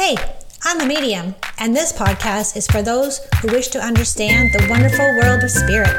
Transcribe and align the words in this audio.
Hey, 0.00 0.16
I'm 0.64 0.80
a 0.80 0.86
medium, 0.86 1.34
and 1.58 1.76
this 1.76 1.92
podcast 1.92 2.56
is 2.56 2.66
for 2.66 2.80
those 2.80 3.20
who 3.42 3.48
wish 3.48 3.68
to 3.68 3.78
understand 3.78 4.48
the 4.54 4.66
wonderful 4.70 5.04
world 5.18 5.44
of 5.44 5.50
spirit. 5.50 5.92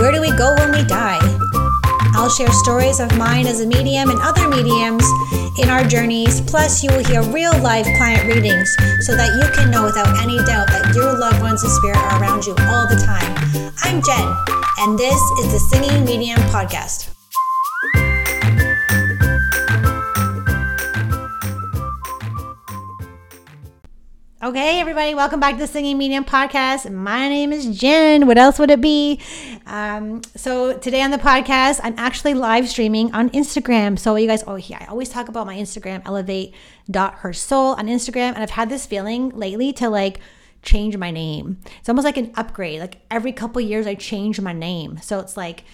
Where 0.00 0.10
do 0.10 0.20
we 0.20 0.36
go 0.36 0.56
when 0.58 0.72
we 0.72 0.82
die? 0.82 1.20
I'll 2.18 2.28
share 2.28 2.50
stories 2.50 2.98
of 2.98 3.16
mine 3.16 3.46
as 3.46 3.60
a 3.60 3.66
medium 3.68 4.10
and 4.10 4.18
other 4.20 4.48
mediums 4.48 5.06
in 5.62 5.70
our 5.70 5.84
journeys. 5.84 6.40
Plus, 6.40 6.82
you 6.82 6.90
will 6.90 7.04
hear 7.04 7.22
real 7.22 7.56
life 7.62 7.86
client 7.96 8.26
readings 8.26 8.68
so 9.06 9.14
that 9.14 9.30
you 9.38 9.48
can 9.54 9.70
know 9.70 9.84
without 9.84 10.20
any 10.20 10.38
doubt 10.38 10.66
that 10.66 10.92
your 10.92 11.16
loved 11.16 11.40
ones 11.40 11.62
in 11.62 11.70
spirit 11.70 11.98
are 11.98 12.20
around 12.20 12.44
you 12.46 12.56
all 12.66 12.88
the 12.88 13.00
time. 13.06 13.30
I'm 13.84 14.02
Jen, 14.02 14.26
and 14.80 14.98
this 14.98 15.22
is 15.38 15.52
the 15.52 15.60
Singing 15.70 16.04
Medium 16.04 16.40
Podcast. 16.50 17.15
Okay, 24.46 24.78
everybody, 24.78 25.12
welcome 25.12 25.40
back 25.40 25.54
to 25.54 25.58
the 25.58 25.66
Singing 25.66 25.98
Medium 25.98 26.24
Podcast. 26.24 26.88
My 26.88 27.28
name 27.28 27.52
is 27.52 27.66
Jen. 27.76 28.28
What 28.28 28.38
else 28.38 28.60
would 28.60 28.70
it 28.70 28.80
be? 28.80 29.20
Um, 29.66 30.22
so 30.36 30.78
today 30.78 31.02
on 31.02 31.10
the 31.10 31.18
podcast, 31.18 31.80
I'm 31.82 31.96
actually 31.98 32.34
live 32.34 32.68
streaming 32.68 33.12
on 33.12 33.28
Instagram. 33.30 33.98
So 33.98 34.14
you 34.14 34.28
guys, 34.28 34.44
oh 34.46 34.54
yeah, 34.54 34.78
I 34.82 34.86
always 34.86 35.08
talk 35.08 35.28
about 35.28 35.46
my 35.46 35.56
Instagram, 35.56 36.00
elevate.hersoul 36.06 37.76
on 37.76 37.88
Instagram, 37.88 38.34
and 38.34 38.38
I've 38.38 38.50
had 38.50 38.68
this 38.68 38.86
feeling 38.86 39.30
lately 39.30 39.72
to 39.72 39.88
like 39.88 40.20
change 40.62 40.96
my 40.96 41.10
name. 41.10 41.58
It's 41.80 41.88
almost 41.88 42.04
like 42.04 42.16
an 42.16 42.30
upgrade. 42.36 42.78
Like 42.78 42.98
every 43.10 43.32
couple 43.32 43.60
years, 43.60 43.84
I 43.88 43.96
change 43.96 44.40
my 44.40 44.52
name. 44.52 45.00
So 45.02 45.18
it's 45.18 45.36
like 45.36 45.64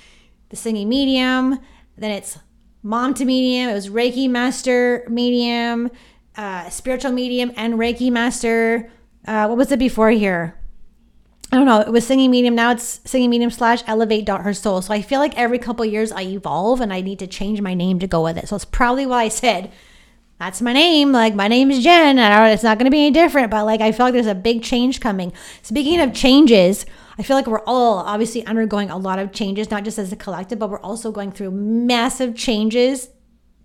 the 0.48 0.56
Singing 0.56 0.88
Medium, 0.88 1.58
then 1.98 2.10
it's 2.10 2.38
Mom 2.82 3.12
to 3.14 3.26
Medium. 3.26 3.68
It 3.68 3.74
was 3.74 3.90
Reiki 3.90 4.30
Master 4.30 5.04
Medium 5.10 5.90
uh, 6.36 6.68
spiritual 6.70 7.12
medium 7.12 7.52
and 7.56 7.74
Reiki 7.74 8.10
master. 8.10 8.90
Uh, 9.26 9.46
what 9.46 9.58
was 9.58 9.70
it 9.70 9.78
before 9.78 10.10
here? 10.10 10.56
I 11.52 11.56
don't 11.56 11.66
know. 11.66 11.80
It 11.80 11.92
was 11.92 12.06
singing 12.06 12.30
medium. 12.30 12.54
Now 12.54 12.72
it's 12.72 13.00
singing 13.04 13.28
medium 13.28 13.50
slash 13.50 13.82
elevate 13.86 14.24
dot 14.24 14.42
her 14.42 14.54
soul. 14.54 14.80
So 14.80 14.94
I 14.94 15.02
feel 15.02 15.20
like 15.20 15.36
every 15.36 15.58
couple 15.58 15.84
years 15.84 16.10
I 16.10 16.22
evolve 16.22 16.80
and 16.80 16.92
I 16.92 17.02
need 17.02 17.18
to 17.18 17.26
change 17.26 17.60
my 17.60 17.74
name 17.74 17.98
to 17.98 18.06
go 18.06 18.22
with 18.22 18.38
it. 18.38 18.48
So 18.48 18.56
it's 18.56 18.64
probably 18.64 19.04
why 19.04 19.24
I 19.24 19.28
said 19.28 19.70
that's 20.38 20.62
my 20.62 20.72
name. 20.72 21.12
Like 21.12 21.34
my 21.34 21.48
name 21.48 21.70
is 21.70 21.84
Jen. 21.84 22.18
And 22.18 22.52
it's 22.52 22.62
not 22.62 22.78
going 22.78 22.86
to 22.86 22.90
be 22.90 23.06
any 23.06 23.10
different. 23.10 23.50
But 23.50 23.66
like 23.66 23.82
I 23.82 23.92
feel 23.92 24.06
like 24.06 24.14
there's 24.14 24.26
a 24.26 24.34
big 24.34 24.62
change 24.62 24.98
coming. 25.00 25.30
Speaking 25.60 26.00
of 26.00 26.14
changes, 26.14 26.86
I 27.18 27.22
feel 27.22 27.36
like 27.36 27.46
we're 27.46 27.64
all 27.66 27.98
obviously 27.98 28.46
undergoing 28.46 28.88
a 28.88 28.96
lot 28.96 29.18
of 29.18 29.32
changes, 29.32 29.70
not 29.70 29.84
just 29.84 29.98
as 29.98 30.10
a 30.10 30.16
collective, 30.16 30.58
but 30.58 30.70
we're 30.70 30.80
also 30.80 31.12
going 31.12 31.32
through 31.32 31.50
massive 31.50 32.34
changes 32.34 33.10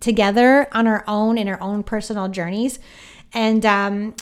together 0.00 0.68
on 0.72 0.86
our 0.86 1.04
own 1.06 1.38
in 1.38 1.48
our 1.48 1.60
own 1.60 1.82
personal 1.82 2.28
journeys. 2.28 2.78
And 3.32 3.64
um, 3.66 4.14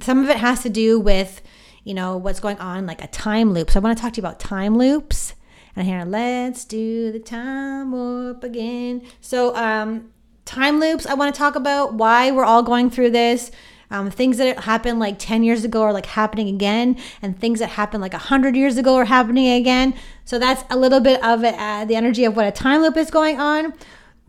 some 0.00 0.22
of 0.22 0.30
it 0.30 0.36
has 0.36 0.62
to 0.62 0.70
do 0.70 1.00
with, 1.00 1.42
you 1.84 1.94
know, 1.94 2.16
what's 2.16 2.40
going 2.40 2.58
on, 2.58 2.86
like 2.86 3.02
a 3.02 3.08
time 3.08 3.52
loop. 3.52 3.70
So 3.70 3.80
I 3.80 3.82
want 3.82 3.96
to 3.96 4.02
talk 4.02 4.12
to 4.14 4.20
you 4.20 4.26
about 4.26 4.38
time 4.38 4.76
loops. 4.76 5.34
And 5.76 5.86
here, 5.86 6.04
let's 6.04 6.64
do 6.64 7.12
the 7.12 7.20
time 7.20 7.92
warp 7.92 8.44
again. 8.44 9.02
So, 9.20 9.54
um, 9.56 10.10
time 10.44 10.80
loops, 10.80 11.06
I 11.06 11.14
want 11.14 11.32
to 11.34 11.38
talk 11.38 11.54
about 11.54 11.94
why 11.94 12.30
we're 12.32 12.44
all 12.44 12.62
going 12.62 12.90
through 12.90 13.10
this. 13.10 13.50
Um, 13.92 14.10
things 14.10 14.36
that 14.38 14.60
happened 14.60 15.00
like 15.00 15.18
10 15.18 15.42
years 15.42 15.64
ago 15.64 15.82
are 15.82 15.92
like 15.92 16.06
happening 16.06 16.48
again, 16.48 16.96
and 17.22 17.38
things 17.38 17.60
that 17.60 17.70
happened 17.70 18.02
like 18.02 18.12
100 18.12 18.54
years 18.56 18.76
ago 18.76 18.96
are 18.96 19.04
happening 19.04 19.48
again. 19.48 19.94
So, 20.24 20.38
that's 20.38 20.64
a 20.70 20.76
little 20.76 21.00
bit 21.00 21.22
of 21.24 21.44
it, 21.44 21.54
uh, 21.56 21.84
the 21.84 21.94
energy 21.94 22.24
of 22.24 22.36
what 22.36 22.46
a 22.46 22.52
time 22.52 22.82
loop 22.82 22.96
is 22.96 23.10
going 23.10 23.40
on. 23.40 23.72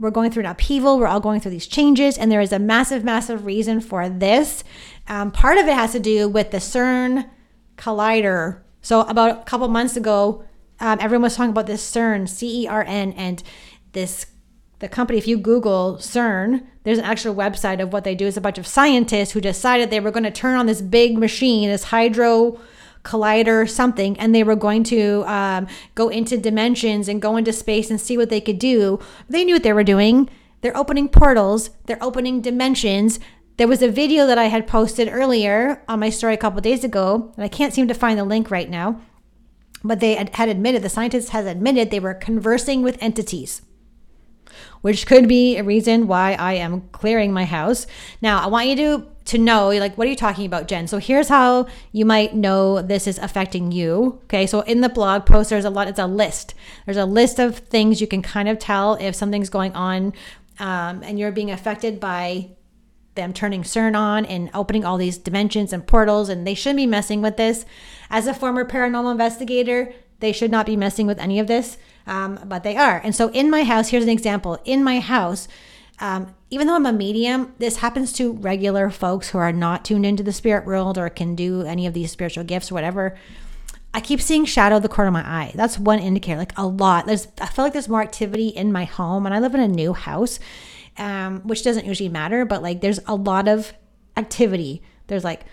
We're 0.01 0.09
going 0.09 0.31
through 0.31 0.45
an 0.45 0.49
upheaval. 0.49 0.97
We're 0.97 1.05
all 1.05 1.19
going 1.19 1.41
through 1.41 1.51
these 1.51 1.67
changes, 1.67 2.17
and 2.17 2.31
there 2.31 2.41
is 2.41 2.51
a 2.51 2.57
massive, 2.57 3.03
massive 3.03 3.45
reason 3.45 3.79
for 3.79 4.09
this. 4.09 4.63
Um, 5.07 5.29
part 5.29 5.59
of 5.59 5.67
it 5.67 5.75
has 5.75 5.91
to 5.91 5.99
do 5.99 6.27
with 6.27 6.49
the 6.49 6.57
CERN 6.57 7.29
collider. 7.77 8.61
So, 8.81 9.01
about 9.01 9.41
a 9.41 9.43
couple 9.43 9.67
months 9.67 9.95
ago, 9.95 10.43
um, 10.79 10.97
everyone 10.99 11.21
was 11.21 11.35
talking 11.35 11.51
about 11.51 11.67
this 11.67 11.87
CERN, 11.87 12.27
C 12.27 12.63
E 12.63 12.67
R 12.67 12.83
N, 12.83 13.13
and 13.13 13.43
this 13.91 14.25
the 14.79 14.89
company. 14.89 15.19
If 15.19 15.27
you 15.27 15.37
Google 15.37 15.97
CERN, 15.97 16.65
there's 16.83 16.97
an 16.97 17.05
actual 17.05 17.35
website 17.35 17.79
of 17.79 17.93
what 17.93 18.03
they 18.03 18.15
do. 18.15 18.25
It's 18.25 18.37
a 18.37 18.41
bunch 18.41 18.57
of 18.57 18.65
scientists 18.65 19.33
who 19.33 19.39
decided 19.39 19.91
they 19.91 19.99
were 19.99 20.09
going 20.09 20.23
to 20.23 20.31
turn 20.31 20.55
on 20.55 20.65
this 20.65 20.81
big 20.81 21.15
machine, 21.15 21.69
this 21.69 21.83
hydro 21.85 22.59
collider 23.03 23.69
something 23.69 24.19
and 24.19 24.33
they 24.33 24.43
were 24.43 24.55
going 24.55 24.83
to 24.83 25.23
um, 25.25 25.67
go 25.95 26.09
into 26.09 26.37
dimensions 26.37 27.07
and 27.07 27.21
go 27.21 27.35
into 27.35 27.51
space 27.51 27.89
and 27.89 27.99
see 27.99 28.17
what 28.17 28.29
they 28.29 28.41
could 28.41 28.59
do 28.59 28.99
they 29.29 29.43
knew 29.43 29.55
what 29.55 29.63
they 29.63 29.73
were 29.73 29.83
doing. 29.83 30.29
They're 30.61 30.77
opening 30.77 31.09
portals. 31.09 31.71
They're 31.85 32.03
opening 32.03 32.41
dimensions. 32.41 33.19
There 33.57 33.67
was 33.67 33.81
a 33.81 33.89
video 33.89 34.25
that 34.27 34.37
i 34.37 34.45
had 34.45 34.67
posted 34.67 35.07
earlier 35.11 35.83
on 35.87 35.99
my 35.99 36.09
story 36.09 36.33
a 36.33 36.37
couple 36.37 36.61
days 36.61 36.83
ago 36.83 37.31
and 37.35 37.43
i 37.43 37.47
can't 37.47 37.73
seem 37.73 37.87
to 37.87 37.93
find 37.93 38.17
the 38.17 38.23
link 38.23 38.49
right 38.49 38.69
now 38.69 38.99
but 39.83 39.99
they 39.99 40.15
had 40.15 40.49
admitted 40.49 40.81
the 40.81 40.89
scientists 40.89 41.29
has 41.29 41.45
admitted 41.45 41.91
they 41.91 41.99
were 41.99 42.13
conversing 42.13 42.81
with 42.81 43.01
entities 43.01 43.61
which 44.81 45.05
could 45.05 45.27
be 45.27 45.57
a 45.57 45.63
reason 45.63 46.07
why 46.07 46.33
I 46.33 46.53
am 46.53 46.89
clearing 46.91 47.31
my 47.31 47.45
house. 47.45 47.87
Now, 48.21 48.43
I 48.43 48.47
want 48.47 48.67
you 48.67 48.75
to 48.77 49.07
to 49.25 49.37
know 49.37 49.69
like 49.69 49.97
what 49.97 50.07
are 50.07 50.09
you 50.09 50.15
talking 50.15 50.45
about, 50.45 50.67
Jen? 50.67 50.87
So 50.87 50.97
here's 50.97 51.29
how 51.29 51.67
you 51.91 52.05
might 52.05 52.35
know 52.35 52.81
this 52.81 53.07
is 53.07 53.17
affecting 53.19 53.71
you. 53.71 54.19
Okay? 54.25 54.47
So 54.47 54.61
in 54.61 54.81
the 54.81 54.89
blog 54.89 55.25
post 55.25 55.49
there's 55.49 55.65
a 55.65 55.69
lot 55.69 55.87
it's 55.87 55.99
a 55.99 56.07
list. 56.07 56.53
There's 56.85 56.97
a 56.97 57.05
list 57.05 57.39
of 57.39 57.57
things 57.57 58.01
you 58.01 58.07
can 58.07 58.21
kind 58.21 58.49
of 58.49 58.59
tell 58.59 58.95
if 58.95 59.15
something's 59.15 59.49
going 59.49 59.73
on 59.73 60.13
um, 60.59 61.01
and 61.03 61.17
you're 61.19 61.31
being 61.31 61.51
affected 61.51 61.99
by 61.99 62.49
them 63.15 63.33
turning 63.33 63.63
CERN 63.63 63.97
on 63.97 64.25
and 64.25 64.49
opening 64.53 64.85
all 64.85 64.97
these 64.97 65.17
dimensions 65.17 65.73
and 65.73 65.85
portals, 65.85 66.29
and 66.29 66.47
they 66.47 66.53
shouldn't 66.53 66.77
be 66.77 66.85
messing 66.85 67.21
with 67.21 67.35
this. 67.35 67.65
As 68.09 68.25
a 68.25 68.33
former 68.33 68.63
paranormal 68.63 69.11
investigator, 69.11 69.93
they 70.21 70.31
should 70.31 70.49
not 70.49 70.65
be 70.65 70.77
messing 70.77 71.07
with 71.07 71.19
any 71.19 71.37
of 71.37 71.47
this 71.47 71.77
um, 72.07 72.39
but 72.45 72.63
they 72.63 72.77
are. 72.77 73.01
And 73.03 73.15
so 73.15 73.29
in 73.29 73.49
my 73.49 73.63
house, 73.63 73.89
here's 73.89 74.03
an 74.03 74.09
example. 74.09 74.59
In 74.65 74.83
my 74.83 74.99
house, 74.99 75.47
um, 76.01 76.33
even 76.49 76.67
though 76.67 76.75
I'm 76.75 76.85
a 76.85 76.91
medium, 76.91 77.53
this 77.59 77.77
happens 77.77 78.11
to 78.13 78.33
regular 78.33 78.89
folks 78.89 79.29
who 79.29 79.37
are 79.37 79.53
not 79.53 79.85
tuned 79.85 80.05
into 80.05 80.23
the 80.23 80.33
spirit 80.33 80.65
world 80.65 80.97
or 80.97 81.09
can 81.09 81.35
do 81.35 81.61
any 81.61 81.85
of 81.85 81.93
these 81.93 82.11
spiritual 82.11 82.43
gifts 82.43 82.71
or 82.71 82.73
whatever. 82.73 83.15
I 83.93 84.01
keep 84.01 84.19
seeing 84.19 84.45
shadow 84.45 84.79
the 84.79 84.89
corner 84.89 85.09
of 85.09 85.13
my 85.13 85.21
eye. 85.21 85.51
That's 85.53 85.77
one 85.77 85.99
indicator, 85.99 86.37
like 86.37 86.57
a 86.57 86.65
lot. 86.65 87.05
There's, 87.05 87.27
I 87.39 87.45
feel 87.45 87.63
like 87.63 87.73
there's 87.73 87.87
more 87.87 88.01
activity 88.01 88.47
in 88.47 88.71
my 88.71 88.85
home, 88.85 89.25
and 89.25 89.35
I 89.35 89.39
live 89.39 89.53
in 89.53 89.61
a 89.61 89.67
new 89.67 89.93
house, 89.93 90.39
um, 90.97 91.41
which 91.41 91.63
doesn't 91.63 91.85
usually 91.85 92.09
matter, 92.09 92.45
but 92.45 92.63
like 92.63 92.81
there's 92.81 92.99
a 93.05 93.15
lot 93.15 93.47
of 93.47 93.71
activity. 94.17 94.81
There's 95.07 95.23
like 95.23 95.45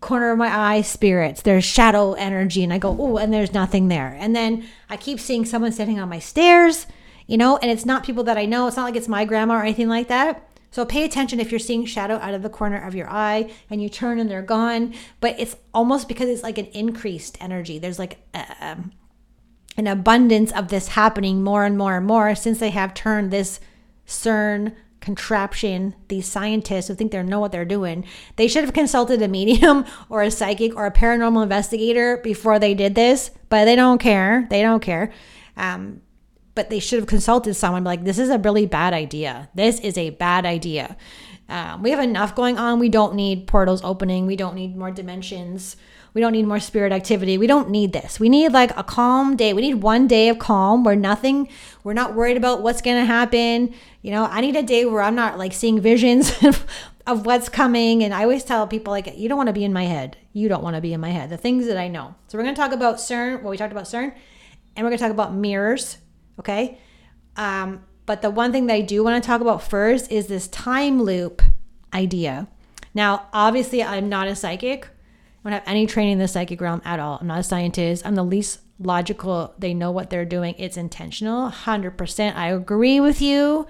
corner 0.00 0.32
of 0.32 0.38
my 0.38 0.52
eye 0.52 0.82
spirits 0.82 1.42
there's 1.42 1.64
shadow 1.64 2.14
energy 2.14 2.64
and 2.64 2.72
i 2.72 2.78
go 2.78 2.96
oh 2.98 3.18
and 3.18 3.32
there's 3.32 3.54
nothing 3.54 3.86
there 3.86 4.16
and 4.18 4.34
then 4.34 4.66
i 4.90 4.96
keep 4.96 5.20
seeing 5.20 5.44
someone 5.44 5.70
sitting 5.70 6.00
on 6.00 6.08
my 6.08 6.18
stairs 6.18 6.88
you 7.26 7.36
know 7.36 7.56
and 7.58 7.70
it's 7.70 7.86
not 7.86 8.04
people 8.04 8.24
that 8.24 8.38
i 8.38 8.44
know. 8.44 8.66
It's 8.66 8.76
not 8.76 8.84
like 8.84 8.96
it's 8.96 9.08
my 9.08 9.24
grandma 9.24 9.56
or 9.56 9.62
anything 9.62 9.88
like 9.88 10.08
that. 10.08 10.48
So 10.70 10.86
pay 10.86 11.04
attention 11.04 11.38
if 11.38 11.52
you're 11.52 11.58
seeing 11.58 11.84
shadow 11.84 12.16
out 12.16 12.32
of 12.32 12.42
the 12.42 12.48
corner 12.48 12.82
of 12.82 12.94
your 12.94 13.08
eye 13.08 13.50
and 13.68 13.82
you 13.82 13.90
turn 13.90 14.18
and 14.18 14.30
they're 14.30 14.40
gone. 14.40 14.94
But 15.20 15.38
it's 15.38 15.54
almost 15.74 16.08
because 16.08 16.30
it's 16.30 16.42
like 16.42 16.56
an 16.56 16.66
increased 16.66 17.36
energy. 17.40 17.78
There's 17.78 17.98
like 17.98 18.18
a, 18.32 18.46
um, 18.60 18.92
an 19.76 19.86
abundance 19.86 20.50
of 20.50 20.68
this 20.68 20.88
happening 20.88 21.44
more 21.44 21.64
and 21.64 21.76
more 21.76 21.98
and 21.98 22.06
more 22.06 22.34
since 22.34 22.58
they 22.58 22.70
have 22.70 22.94
turned 22.94 23.30
this 23.30 23.60
cern 24.06 24.74
contraption, 25.00 25.94
these 26.08 26.26
scientists 26.26 26.88
who 26.88 26.94
think 26.94 27.12
they 27.12 27.22
know 27.22 27.40
what 27.40 27.52
they're 27.52 27.64
doing, 27.64 28.06
they 28.36 28.48
should 28.48 28.64
have 28.64 28.72
consulted 28.72 29.20
a 29.20 29.28
medium 29.28 29.84
or 30.08 30.22
a 30.22 30.30
psychic 30.30 30.74
or 30.74 30.86
a 30.86 30.92
paranormal 30.92 31.42
investigator 31.42 32.16
before 32.18 32.58
they 32.58 32.72
did 32.72 32.94
this, 32.94 33.30
but 33.50 33.66
they 33.66 33.76
don't 33.76 33.98
care. 33.98 34.46
They 34.48 34.62
don't 34.62 34.80
care. 34.80 35.12
Um, 35.56 36.00
but 36.54 36.70
they 36.70 36.78
should 36.78 36.98
have 36.98 37.08
consulted 37.08 37.54
someone 37.54 37.84
like, 37.84 38.04
this 38.04 38.18
is 38.18 38.28
a 38.28 38.38
really 38.38 38.66
bad 38.66 38.92
idea. 38.92 39.48
This 39.54 39.80
is 39.80 39.96
a 39.96 40.10
bad 40.10 40.44
idea. 40.44 40.96
Um, 41.48 41.82
we 41.82 41.90
have 41.90 42.00
enough 42.00 42.34
going 42.34 42.58
on. 42.58 42.78
We 42.78 42.88
don't 42.88 43.14
need 43.14 43.46
portals 43.46 43.82
opening. 43.84 44.26
We 44.26 44.36
don't 44.36 44.54
need 44.54 44.76
more 44.76 44.90
dimensions. 44.90 45.76
We 46.14 46.20
don't 46.20 46.32
need 46.32 46.46
more 46.46 46.60
spirit 46.60 46.92
activity. 46.92 47.38
We 47.38 47.46
don't 47.46 47.70
need 47.70 47.92
this. 47.92 48.20
We 48.20 48.28
need 48.28 48.52
like 48.52 48.76
a 48.76 48.82
calm 48.82 49.36
day. 49.36 49.52
We 49.52 49.62
need 49.62 49.76
one 49.76 50.06
day 50.06 50.28
of 50.28 50.38
calm 50.38 50.84
where 50.84 50.96
nothing, 50.96 51.48
we're 51.84 51.94
not 51.94 52.14
worried 52.14 52.36
about 52.36 52.62
what's 52.62 52.82
going 52.82 52.98
to 52.98 53.06
happen. 53.06 53.74
You 54.02 54.10
know, 54.10 54.26
I 54.26 54.40
need 54.42 54.56
a 54.56 54.62
day 54.62 54.84
where 54.84 55.02
I'm 55.02 55.14
not 55.14 55.38
like 55.38 55.52
seeing 55.54 55.80
visions 55.80 56.32
of 57.06 57.26
what's 57.26 57.48
coming. 57.48 58.04
And 58.04 58.12
I 58.12 58.22
always 58.22 58.44
tell 58.44 58.66
people, 58.66 58.90
like, 58.90 59.16
you 59.16 59.28
don't 59.28 59.38
want 59.38 59.48
to 59.48 59.54
be 59.54 59.64
in 59.64 59.72
my 59.72 59.84
head. 59.84 60.16
You 60.32 60.48
don't 60.48 60.62
want 60.62 60.76
to 60.76 60.82
be 60.82 60.92
in 60.92 61.00
my 61.00 61.10
head. 61.10 61.30
The 61.30 61.36
things 61.36 61.66
that 61.66 61.76
I 61.76 61.88
know. 61.88 62.14
So 62.28 62.36
we're 62.36 62.44
going 62.44 62.54
to 62.54 62.60
talk 62.60 62.72
about 62.72 62.96
CERN. 62.96 63.42
Well, 63.42 63.50
we 63.50 63.56
talked 63.56 63.72
about 63.72 63.84
CERN, 63.84 64.14
and 64.76 64.84
we're 64.84 64.90
going 64.90 64.98
to 64.98 65.04
talk 65.04 65.10
about 65.10 65.34
mirrors. 65.34 65.98
Okay. 66.38 66.78
Um, 67.36 67.84
but 68.06 68.22
the 68.22 68.30
one 68.30 68.52
thing 68.52 68.66
that 68.66 68.74
I 68.74 68.80
do 68.80 69.04
want 69.04 69.22
to 69.22 69.26
talk 69.26 69.40
about 69.40 69.62
first 69.62 70.10
is 70.10 70.26
this 70.26 70.48
time 70.48 71.02
loop 71.02 71.42
idea. 71.94 72.48
Now, 72.94 73.28
obviously, 73.32 73.82
I'm 73.82 74.08
not 74.08 74.28
a 74.28 74.36
psychic. 74.36 74.88
I 75.44 75.50
don't 75.50 75.52
have 75.58 75.68
any 75.68 75.86
training 75.86 76.14
in 76.14 76.18
the 76.18 76.28
psychic 76.28 76.60
realm 76.60 76.82
at 76.84 77.00
all. 77.00 77.18
I'm 77.20 77.26
not 77.26 77.40
a 77.40 77.44
scientist. 77.44 78.06
I'm 78.06 78.14
the 78.14 78.24
least 78.24 78.60
logical. 78.78 79.54
They 79.58 79.74
know 79.74 79.90
what 79.90 80.10
they're 80.10 80.24
doing. 80.24 80.54
It's 80.58 80.76
intentional. 80.76 81.50
100%. 81.50 82.36
I 82.36 82.48
agree 82.48 83.00
with 83.00 83.20
you. 83.20 83.66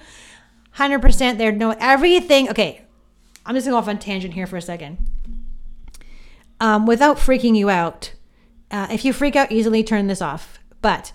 100%. 0.77 1.39
They 1.39 1.51
know 1.53 1.75
everything. 1.79 2.49
Okay. 2.51 2.83
I'm 3.45 3.55
just 3.55 3.67
gonna 3.67 3.75
go 3.75 3.79
off 3.79 3.89
on 3.89 3.99
tangent 3.99 4.35
here 4.35 4.47
for 4.47 4.57
a 4.57 4.63
second. 4.63 4.99
Um, 6.61 6.87
without 6.87 7.17
freaking 7.17 7.57
you 7.57 7.71
out, 7.71 8.13
uh, 8.71 8.87
if 8.91 9.05
you 9.05 9.13
freak 9.13 9.35
out 9.35 9.51
easily, 9.51 9.83
turn 9.83 10.07
this 10.07 10.23
off. 10.23 10.61
But 10.81 11.13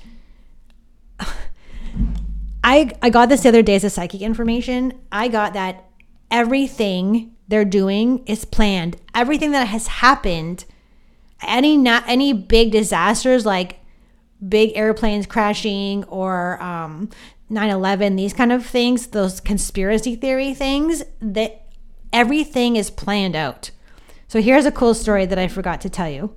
I 2.68 2.92
I 3.02 3.10
got 3.10 3.30
this 3.30 3.44
the 3.44 3.50
other 3.50 3.62
day 3.62 3.76
as 3.76 3.86
a 3.86 3.90
psychic 3.90 4.22
information. 4.22 5.00
I 5.10 5.30
got 5.30 5.54
that 5.54 5.86
everything 6.30 7.34
they're 7.48 7.64
doing 7.64 8.26
is 8.26 8.44
planned. 8.44 8.98
Everything 9.16 9.52
that 9.52 9.70
has 9.70 9.88
happened, 9.88 10.66
any 11.42 11.78
not 11.78 12.04
any 12.08 12.34
big 12.34 12.74
disasters 12.74 13.46
like 13.46 13.80
big 14.50 14.74
airplanes 14.76 15.26
crashing 15.26 16.04
or 16.06 16.62
um, 16.62 17.10
9/11, 17.50 18.18
these 18.18 18.34
kind 18.34 18.52
of 18.52 18.66
things, 18.66 19.08
those 19.08 19.40
conspiracy 19.40 20.18
theory 20.18 20.54
things, 20.54 21.04
that 21.22 21.68
everything 22.12 22.76
is 22.76 22.90
planned 22.92 23.38
out. 23.38 23.72
So 24.28 24.42
here's 24.42 24.66
a 24.66 24.74
cool 24.74 24.94
story 24.94 25.26
that 25.26 25.40
I 25.40 25.48
forgot 25.48 25.80
to 25.82 25.90
tell 25.90 26.10
you. 26.10 26.36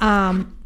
Um, 0.00 0.57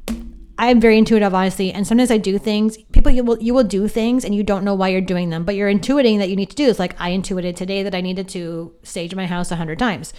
I'm 0.63 0.81
very 0.81 0.97
intuitive, 0.97 1.35
honestly, 1.35 1.73
and 1.73 1.85
sometimes 1.85 2.13
I 2.13 2.19
do 2.19 2.39
things. 2.39 2.79
People, 2.93 3.11
you 3.11 3.25
will 3.25 3.37
you 3.43 3.53
will 3.53 3.65
do 3.65 3.89
things, 3.89 4.25
and 4.25 4.33
you 4.33 4.45
don't 4.45 4.63
know 4.63 4.77
why 4.77 4.91
you're 4.91 5.01
doing 5.01 5.31
them, 5.31 5.43
but 5.43 5.57
you're 5.57 5.69
intuiting 5.69 6.19
that 6.19 6.31
you 6.31 6.37
need 6.37 6.51
to 6.51 6.57
do. 6.57 6.69
It's 6.69 6.79
like 6.79 6.95
I 7.01 7.11
intuited 7.11 7.57
today 7.57 7.83
that 7.83 7.97
I 7.97 8.01
needed 8.01 8.29
to 8.29 8.73
stage 8.85 9.13
my 9.13 9.27
house 9.27 9.51
a 9.51 9.57
hundred 9.57 9.81
times. 9.81 10.13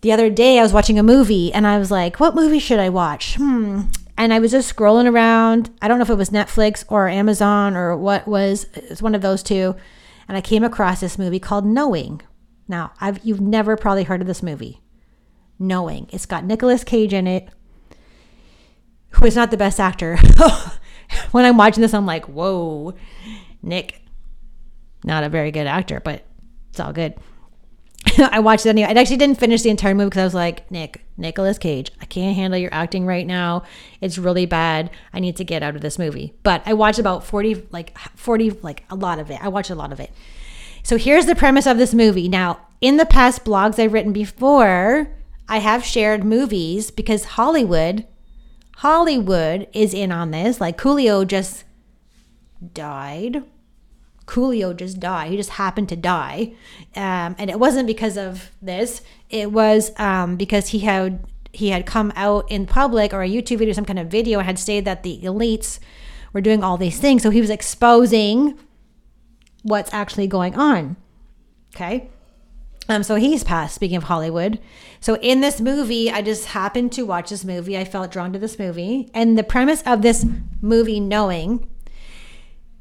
The 0.00 0.10
other 0.10 0.28
day, 0.28 0.58
I 0.58 0.62
was 0.64 0.72
watching 0.72 0.98
a 0.98 1.04
movie, 1.04 1.52
and 1.52 1.68
I 1.68 1.78
was 1.78 1.88
like, 1.88 2.18
"What 2.18 2.34
movie 2.34 2.58
should 2.58 2.80
I 2.80 2.88
watch?" 2.88 3.36
Hmm. 3.36 3.82
And 4.18 4.34
I 4.34 4.40
was 4.40 4.50
just 4.50 4.74
scrolling 4.74 5.08
around. 5.08 5.70
I 5.80 5.86
don't 5.86 5.98
know 5.98 6.02
if 6.02 6.10
it 6.10 6.16
was 6.16 6.30
Netflix 6.30 6.84
or 6.88 7.08
Amazon 7.08 7.76
or 7.76 7.96
what 7.96 8.26
was. 8.26 8.66
It's 8.74 9.02
one 9.02 9.14
of 9.14 9.22
those 9.22 9.44
two, 9.44 9.76
and 10.26 10.36
I 10.36 10.40
came 10.40 10.64
across 10.64 10.98
this 10.98 11.16
movie 11.16 11.38
called 11.38 11.64
Knowing. 11.64 12.22
Now, 12.66 12.90
I've 13.00 13.24
you've 13.24 13.40
never 13.40 13.76
probably 13.76 14.02
heard 14.02 14.20
of 14.20 14.26
this 14.26 14.42
movie. 14.42 14.82
Knowing. 15.60 16.08
It's 16.10 16.26
got 16.26 16.44
Nicolas 16.44 16.82
Cage 16.82 17.12
in 17.12 17.28
it 17.28 17.50
who 19.12 19.26
is 19.26 19.36
not 19.36 19.50
the 19.50 19.56
best 19.56 19.80
actor. 19.80 20.16
when 21.30 21.44
I'm 21.44 21.56
watching 21.56 21.82
this, 21.82 21.94
I'm 21.94 22.06
like, 22.06 22.26
whoa, 22.26 22.94
Nick, 23.62 24.02
not 25.04 25.24
a 25.24 25.28
very 25.28 25.50
good 25.50 25.66
actor, 25.66 26.00
but 26.00 26.24
it's 26.70 26.80
all 26.80 26.92
good. 26.92 27.14
I 28.18 28.40
watched 28.40 28.66
it 28.66 28.70
anyway. 28.70 28.88
I 28.88 29.00
actually 29.00 29.16
didn't 29.16 29.38
finish 29.38 29.62
the 29.62 29.70
entire 29.70 29.94
movie 29.94 30.10
because 30.10 30.20
I 30.20 30.24
was 30.24 30.34
like, 30.34 30.70
Nick, 30.70 31.04
Nicolas 31.16 31.58
Cage, 31.58 31.90
I 32.00 32.04
can't 32.04 32.36
handle 32.36 32.58
your 32.58 32.72
acting 32.72 33.06
right 33.06 33.26
now. 33.26 33.62
It's 34.00 34.18
really 34.18 34.46
bad. 34.46 34.90
I 35.12 35.20
need 35.20 35.36
to 35.36 35.44
get 35.44 35.62
out 35.62 35.76
of 35.76 35.82
this 35.82 35.98
movie. 35.98 36.34
But 36.42 36.62
I 36.66 36.74
watched 36.74 36.98
about 36.98 37.24
40, 37.24 37.68
like 37.70 37.96
40, 38.16 38.50
like 38.62 38.84
a 38.90 38.94
lot 38.94 39.18
of 39.18 39.30
it. 39.30 39.42
I 39.42 39.48
watched 39.48 39.70
a 39.70 39.74
lot 39.74 39.92
of 39.92 40.00
it. 40.00 40.10
So 40.82 40.96
here's 40.96 41.26
the 41.26 41.36
premise 41.36 41.66
of 41.66 41.78
this 41.78 41.94
movie. 41.94 42.28
Now, 42.28 42.66
in 42.80 42.96
the 42.96 43.06
past 43.06 43.44
blogs 43.44 43.78
I've 43.78 43.92
written 43.92 44.12
before, 44.12 45.08
I 45.48 45.58
have 45.58 45.84
shared 45.84 46.24
movies 46.24 46.90
because 46.90 47.24
Hollywood 47.24 48.06
Hollywood 48.76 49.68
is 49.72 49.94
in 49.94 50.10
on 50.12 50.30
this. 50.30 50.60
Like 50.60 50.78
Coolio 50.78 51.26
just 51.26 51.64
died. 52.74 53.44
Coolio 54.26 54.76
just 54.76 55.00
died. 55.00 55.30
He 55.30 55.36
just 55.36 55.50
happened 55.50 55.88
to 55.90 55.96
die, 55.96 56.54
um, 56.94 57.34
and 57.38 57.50
it 57.50 57.58
wasn't 57.58 57.86
because 57.86 58.16
of 58.16 58.50
this. 58.62 59.02
It 59.28 59.50
was 59.50 59.90
um, 59.98 60.36
because 60.36 60.68
he 60.68 60.80
had 60.80 61.26
he 61.52 61.70
had 61.70 61.86
come 61.86 62.12
out 62.16 62.50
in 62.50 62.66
public 62.66 63.12
or 63.12 63.22
a 63.22 63.28
YouTube 63.28 63.58
video, 63.58 63.74
some 63.74 63.84
kind 63.84 63.98
of 63.98 64.08
video, 64.08 64.38
and 64.38 64.46
had 64.46 64.58
stated 64.58 64.84
that 64.84 65.02
the 65.02 65.20
elites 65.22 65.78
were 66.32 66.40
doing 66.40 66.62
all 66.62 66.76
these 66.76 66.98
things. 66.98 67.22
So 67.22 67.30
he 67.30 67.40
was 67.40 67.50
exposing 67.50 68.58
what's 69.62 69.92
actually 69.92 70.28
going 70.28 70.54
on. 70.54 70.96
Okay. 71.74 72.08
Um, 72.88 73.02
so 73.02 73.14
he's 73.14 73.44
passed, 73.44 73.74
speaking 73.74 73.96
of 73.96 74.04
Hollywood. 74.04 74.58
So 75.00 75.16
in 75.16 75.40
this 75.40 75.60
movie, 75.60 76.10
I 76.10 76.20
just 76.20 76.46
happened 76.46 76.92
to 76.92 77.02
watch 77.02 77.30
this 77.30 77.44
movie. 77.44 77.78
I 77.78 77.84
felt 77.84 78.10
drawn 78.10 78.32
to 78.32 78.38
this 78.38 78.58
movie. 78.58 79.08
And 79.14 79.38
the 79.38 79.44
premise 79.44 79.82
of 79.82 80.02
this 80.02 80.26
movie, 80.60 81.00
knowing, 81.00 81.68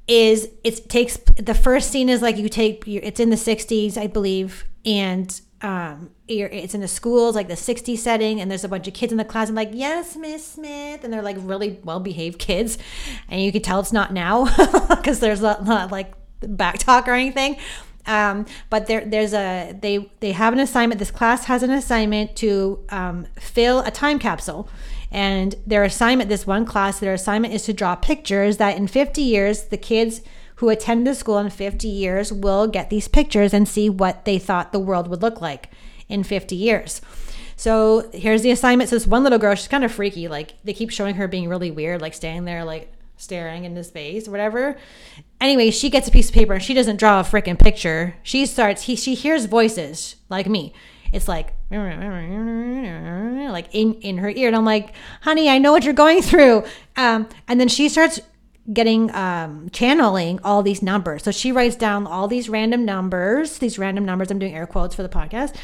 is 0.08 0.50
it 0.64 0.90
takes 0.90 1.18
the 1.38 1.54
first 1.54 1.92
scene 1.92 2.10
is 2.10 2.22
like 2.22 2.38
you 2.38 2.50
take 2.50 2.88
it's 2.88 3.20
in 3.20 3.30
the 3.30 3.36
60s, 3.36 3.98
I 3.98 4.08
believe, 4.08 4.66
and 4.86 5.40
um, 5.62 6.10
it's 6.28 6.74
in 6.74 6.82
the 6.82 6.88
schools, 6.88 7.36
like 7.36 7.48
the 7.48 7.54
60s 7.54 8.00
setting, 8.00 8.42
and 8.42 8.50
there's 8.50 8.64
a 8.64 8.70
bunch 8.70 8.88
of 8.88 8.94
kids 8.94 9.12
in 9.12 9.18
the 9.18 9.26
class. 9.26 9.50
I'm 9.50 9.56
like, 9.56 9.70
yes, 9.74 10.16
Miss 10.16 10.46
Smith. 10.46 11.04
And 11.04 11.14
they're 11.14 11.22
like 11.22 11.38
really 11.40 11.80
well 11.84 12.00
behaved 12.00 12.40
kids. 12.40 12.78
And 13.30 13.42
you 13.42 13.52
could 13.52 13.64
tell 13.64 13.80
it's 13.80 13.94
not 13.94 14.12
now 14.12 14.46
because 14.90 15.20
there's 15.20 15.42
not, 15.42 15.64
not 15.64 15.92
like 15.92 16.14
back 16.42 16.80
talk 16.80 17.08
or 17.08 17.14
anything. 17.14 17.58
Um, 18.06 18.46
but 18.70 18.88
there, 18.88 19.06
there's 19.06 19.34
a 19.34 19.78
they 19.80 20.12
they 20.20 20.32
have 20.32 20.54
an 20.54 20.60
assignment. 20.60 21.00
This 21.00 21.12
class 21.12 21.46
has 21.46 21.64
an 21.64 21.72
assignment 21.72 22.36
to 22.38 22.84
um, 22.90 23.28
fill 23.40 23.82
a 23.82 23.92
time 23.92 24.20
capsule, 24.20 24.70
and 25.12 25.56
their 25.68 25.84
assignment, 25.84 26.30
this 26.30 26.48
one 26.48 26.66
class, 26.66 27.00
their 27.00 27.14
assignment 27.14 27.54
is 27.54 27.64
to 27.64 27.74
draw 27.74 27.96
pictures 27.96 28.58
that 28.58 28.78
in 28.78 28.88
50 28.88 29.22
years 29.22 29.66
the 29.66 29.78
kids 29.78 30.22
who 30.56 30.70
attend 30.70 31.06
the 31.06 31.16
school 31.16 31.38
in 31.38 31.50
50 31.50 31.88
years 31.88 32.32
will 32.32 32.68
get 32.68 32.90
these 32.90 33.08
pictures 33.08 33.54
and 33.54 33.68
see 33.68 33.90
what 33.90 34.26
they 34.26 34.38
thought 34.40 34.72
the 34.72 34.80
world 34.80 35.08
would 35.08 35.22
look 35.22 35.42
like 35.42 35.70
in 36.08 36.24
50 36.24 36.56
years. 36.56 37.02
So 37.56 38.10
here's 38.14 38.42
the 38.42 38.52
assignment. 38.52 38.90
So 38.90 38.96
this 38.96 39.08
one 39.08 39.24
little 39.24 39.40
girl, 39.40 39.56
she's 39.56 39.68
kind 39.68 39.84
of 39.84 39.92
freaky. 39.92 40.28
Like 40.28 40.54
they 40.64 40.74
keep 40.74 40.92
showing 40.92 41.16
her 41.16 41.28
being 41.28 41.50
really 41.50 41.72
weird, 41.72 42.02
like 42.02 42.14
standing 42.14 42.46
there, 42.46 42.64
like 42.64 42.94
staring 43.22 43.66
into 43.66 43.84
space 43.84 44.28
or 44.28 44.32
whatever. 44.32 44.78
Anyway, 45.40 45.70
she 45.72 45.90
gets 45.90 46.08
a 46.08 46.12
piece 46.12 46.30
of 46.30 46.36
paper 46.36 46.54
and 46.54 46.64
she 46.64 46.74
doesn't 46.74 46.98
draw 46.98 47.20
a 47.20 47.24
freaking 47.24 47.58
picture. 47.58 48.16
She 48.24 48.46
starts 48.46 48.84
he 48.84 48.96
she 48.96 49.14
hears 49.14 49.46
voices 49.46 50.16
like 50.30 50.48
me. 50.48 50.74
It's 51.14 51.28
like 51.28 51.54
like 53.52 53.68
in 53.74 53.94
in 53.96 54.18
her 54.18 54.30
ear 54.30 54.48
and 54.48 54.56
I'm 54.56 54.66
like, 54.66 54.94
"Honey, 55.22 55.50
I 55.50 55.58
know 55.60 55.72
what 55.72 55.84
you're 55.84 55.94
going 55.94 56.22
through." 56.22 56.64
Um 56.96 57.30
and 57.48 57.60
then 57.60 57.68
she 57.68 57.90
starts 57.90 58.20
getting 58.74 59.14
um 59.16 59.70
channeling 59.72 60.40
all 60.44 60.64
these 60.64 60.82
numbers. 60.82 61.24
So 61.24 61.32
she 61.32 61.52
writes 61.52 61.76
down 61.76 62.08
all 62.08 62.28
these 62.28 62.50
random 62.50 62.86
numbers, 62.86 63.60
these 63.60 63.78
random 63.78 64.04
numbers. 64.06 64.32
I'm 64.32 64.40
doing 64.40 64.56
air 64.56 64.68
quotes 64.68 64.96
for 64.96 65.04
the 65.04 65.10
podcast. 65.10 65.56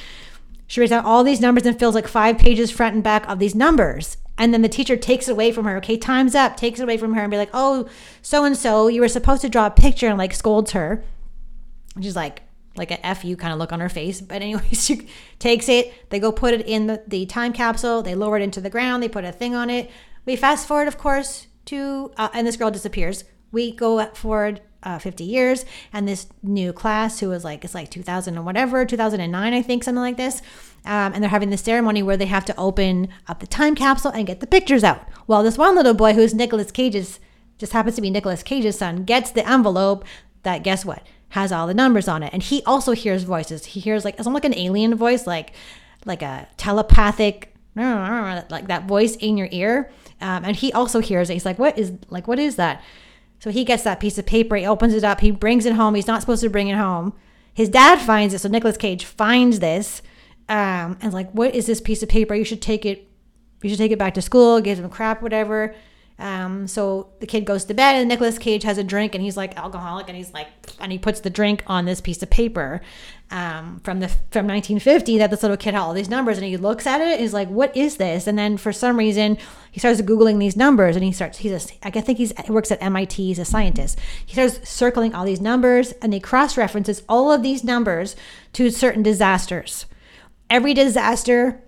She 0.67 0.81
writes 0.81 0.89
down 0.89 1.05
all 1.05 1.23
these 1.23 1.39
numbers 1.39 1.65
and 1.65 1.79
fills 1.79 1.95
like 1.95 2.07
five 2.07 2.37
pages 2.37 2.69
front 2.69 2.93
and 2.93 3.03
back 3.03 3.27
of 3.27 3.39
these 3.39 3.55
numbers. 3.55 4.17
And 4.37 4.53
then 4.53 4.61
the 4.61 4.69
teacher 4.69 4.97
takes 4.97 5.27
it 5.27 5.31
away 5.31 5.51
from 5.51 5.65
her. 5.65 5.77
Okay 5.77 5.97
time's 5.97 6.35
up. 6.35 6.57
Takes 6.57 6.79
it 6.79 6.83
away 6.83 6.97
from 6.97 7.15
her 7.15 7.21
and 7.21 7.31
be 7.31 7.37
like 7.37 7.49
oh 7.53 7.87
so 8.21 8.43
and 8.43 8.55
so 8.55 8.87
you 8.87 9.01
were 9.01 9.07
supposed 9.07 9.41
to 9.41 9.49
draw 9.49 9.65
a 9.65 9.71
picture 9.71 10.07
and 10.07 10.17
like 10.17 10.33
scolds 10.33 10.71
her. 10.71 11.03
And 11.95 12.03
she's 12.03 12.15
like 12.15 12.43
like 12.75 12.91
a 12.91 13.15
fu 13.15 13.35
kind 13.35 13.53
of 13.53 13.59
look 13.59 13.71
on 13.71 13.79
her 13.79 13.89
face. 13.89 14.21
But 14.21 14.41
anyway 14.41 14.67
she 14.73 15.07
takes 15.39 15.69
it. 15.69 15.93
They 16.09 16.19
go 16.19 16.31
put 16.31 16.53
it 16.53 16.67
in 16.67 16.87
the, 16.87 17.01
the 17.07 17.25
time 17.25 17.53
capsule. 17.53 18.03
They 18.03 18.13
lower 18.13 18.37
it 18.37 18.43
into 18.43 18.61
the 18.61 18.69
ground. 18.69 19.01
They 19.01 19.09
put 19.09 19.25
a 19.25 19.31
thing 19.31 19.55
on 19.55 19.69
it. 19.69 19.89
We 20.25 20.35
fast 20.35 20.67
forward 20.67 20.87
of 20.87 20.97
course 20.97 21.47
to 21.65 22.11
uh, 22.17 22.29
and 22.33 22.45
this 22.45 22.57
girl 22.57 22.69
disappears. 22.69 23.23
We 23.51 23.71
go 23.71 24.05
forward 24.07 24.61
uh, 24.87 24.97
50 24.97 25.25
years 25.25 25.65
and 25.91 26.07
this 26.07 26.27
new 26.41 26.71
class 26.71 27.19
who 27.19 27.27
was 27.27 27.43
like 27.43 27.65
it's 27.65 27.75
like 27.75 27.91
2000 27.91 28.35
and 28.35 28.45
whatever 28.45 28.85
2009 28.85 29.53
i 29.53 29.61
think 29.61 29.83
something 29.83 30.01
like 30.01 30.15
this 30.15 30.41
um, 30.87 31.13
and 31.13 31.21
they're 31.21 31.29
having 31.29 31.49
the 31.49 31.57
ceremony 31.57 32.01
where 32.01 32.15
they 32.15 32.27
have 32.27 32.45
to 32.45 32.57
open 32.57 33.09
up 33.27 33.41
the 33.41 33.47
time 33.47 33.75
capsule 33.75 34.11
and 34.11 34.25
get 34.25 34.39
the 34.39 34.47
pictures 34.47 34.85
out. 34.85 35.05
Well 35.27 35.43
this 35.43 35.57
one 35.57 35.75
little 35.75 35.93
boy 35.93 36.13
who's 36.13 36.33
Nicolas 36.33 36.71
Cage's 36.71 37.19
just 37.57 37.73
happens 37.73 37.95
to 37.95 38.01
be 38.01 38.09
Nicolas 38.09 38.41
Cage's 38.41 38.77
son 38.77 39.03
gets 39.03 39.31
the 39.31 39.47
envelope 39.47 40.05
that 40.43 40.63
guess 40.63 40.85
what 40.85 41.05
has 41.29 41.51
all 41.51 41.67
the 41.67 41.73
numbers 41.73 42.07
on 42.07 42.23
it. 42.23 42.31
And 42.31 42.41
he 42.41 42.63
also 42.63 42.93
hears 42.93 43.23
voices. 43.23 43.65
He 43.65 43.81
hears 43.81 44.05
like 44.05 44.15
it's 44.17 44.25
almost 44.27 44.45
like 44.45 44.53
an 44.53 44.57
alien 44.57 44.95
voice 44.95 45.27
like 45.27 45.51
like 46.05 46.21
a 46.21 46.47
telepathic 46.55 47.53
like 47.75 48.67
that 48.67 48.85
voice 48.87 49.17
in 49.17 49.35
your 49.35 49.49
ear. 49.51 49.91
Um, 50.21 50.45
and 50.45 50.55
he 50.55 50.71
also 50.71 50.99
hears 50.99 51.29
it. 51.29 51.33
He's 51.33 51.45
like 51.45 51.59
what 51.59 51.77
is 51.77 51.91
like 52.09 52.29
what 52.29 52.39
is 52.39 52.55
that 52.55 52.81
so 53.39 53.51
he 53.51 53.63
gets 53.63 53.83
that 53.83 53.99
piece 53.99 54.17
of 54.17 54.25
paper, 54.25 54.55
he 54.55 54.65
opens 54.65 54.93
it 54.93 55.03
up, 55.03 55.21
he 55.21 55.31
brings 55.31 55.65
it 55.65 55.73
home. 55.73 55.95
He's 55.95 56.07
not 56.07 56.21
supposed 56.21 56.41
to 56.41 56.49
bring 56.49 56.67
it 56.67 56.77
home. 56.77 57.13
His 57.53 57.69
dad 57.69 57.99
finds 57.99 58.33
it. 58.33 58.39
So 58.39 58.49
Nicolas 58.49 58.77
Cage 58.77 59.05
finds 59.05 59.59
this 59.59 60.01
um, 60.49 60.97
and 61.01 61.13
like, 61.13 61.31
what 61.31 61.53
is 61.53 61.65
this 61.65 61.81
piece 61.81 62.01
of 62.01 62.09
paper? 62.09 62.33
You 62.33 62.43
should 62.43 62.61
take 62.61 62.85
it. 62.85 63.09
You 63.61 63.69
should 63.69 63.79
take 63.79 63.91
it 63.91 63.99
back 63.99 64.13
to 64.13 64.21
school. 64.21 64.61
Gives 64.61 64.79
him 64.79 64.89
crap, 64.89 65.21
whatever. 65.21 65.75
Um, 66.19 66.67
so 66.67 67.09
the 67.19 67.27
kid 67.27 67.45
goes 67.45 67.65
to 67.65 67.73
bed, 67.75 67.95
and 67.95 68.09
Nicolas 68.09 68.39
Cage 68.39 68.63
has 68.63 68.79
a 68.79 68.83
drink, 68.83 69.13
and 69.13 69.23
he's 69.23 69.37
like 69.37 69.55
alcoholic, 69.55 70.07
and 70.07 70.17
he's 70.17 70.33
like, 70.33 70.47
and 70.79 70.91
he 70.91 70.97
puts 70.97 71.19
the 71.19 71.29
drink 71.29 71.63
on 71.67 71.85
this 71.85 72.01
piece 72.01 72.23
of 72.23 72.29
paper 72.31 72.81
um, 73.29 73.79
from 73.83 73.99
the 73.99 74.07
from 74.07 74.47
1950 74.47 75.19
that 75.19 75.29
this 75.29 75.43
little 75.43 75.57
kid 75.57 75.75
had 75.75 75.79
all 75.79 75.93
these 75.93 76.09
numbers, 76.09 76.37
and 76.37 76.47
he 76.47 76.57
looks 76.57 76.87
at 76.87 77.01
it, 77.01 77.13
and 77.13 77.21
he's 77.21 77.33
like, 77.33 77.49
"What 77.49 77.75
is 77.77 77.97
this?" 77.97 78.25
And 78.25 78.37
then 78.37 78.57
for 78.57 78.73
some 78.73 78.97
reason, 78.97 79.37
he 79.71 79.79
starts 79.79 80.01
googling 80.01 80.39
these 80.39 80.55
numbers, 80.55 80.95
and 80.95 81.05
he 81.05 81.11
starts. 81.11 81.37
He's 81.37 81.51
a, 81.51 81.87
I 81.87 81.91
think 81.91 82.17
he's 82.17 82.33
he 82.43 82.51
works 82.51 82.71
at 82.71 82.81
MIT. 82.81 83.23
He's 83.23 83.39
a 83.39 83.45
scientist. 83.45 83.99
He 84.25 84.33
starts 84.33 84.67
circling 84.67 85.13
all 85.13 85.25
these 85.25 85.41
numbers, 85.41 85.91
and 86.01 86.13
he 86.13 86.19
cross 86.19 86.57
references 86.57 87.03
all 87.07 87.31
of 87.31 87.43
these 87.43 87.63
numbers 87.63 88.15
to 88.53 88.71
certain 88.71 89.03
disasters. 89.03 89.85
Every 90.49 90.73
disaster 90.73 91.63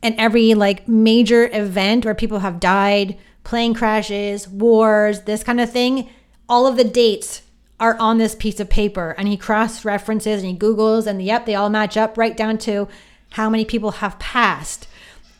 and 0.00 0.14
every 0.16 0.54
like 0.54 0.86
major 0.86 1.50
event 1.52 2.04
where 2.04 2.14
people 2.14 2.40
have 2.40 2.60
died 2.60 3.18
plane 3.48 3.72
crashes, 3.72 4.46
wars, 4.46 5.22
this 5.22 5.42
kind 5.42 5.58
of 5.58 5.72
thing, 5.72 6.10
all 6.50 6.66
of 6.66 6.76
the 6.76 6.84
dates 6.84 7.40
are 7.80 7.96
on 7.98 8.18
this 8.18 8.34
piece 8.34 8.60
of 8.60 8.68
paper 8.68 9.14
and 9.16 9.26
he 9.26 9.38
cross 9.38 9.86
references 9.86 10.42
and 10.42 10.52
he 10.52 10.58
Googles 10.58 11.06
and 11.06 11.22
yep, 11.22 11.46
they 11.46 11.54
all 11.54 11.70
match 11.70 11.96
up 11.96 12.18
right 12.18 12.36
down 12.36 12.58
to 12.58 12.88
how 13.30 13.48
many 13.48 13.64
people 13.64 13.92
have 13.92 14.18
passed. 14.18 14.86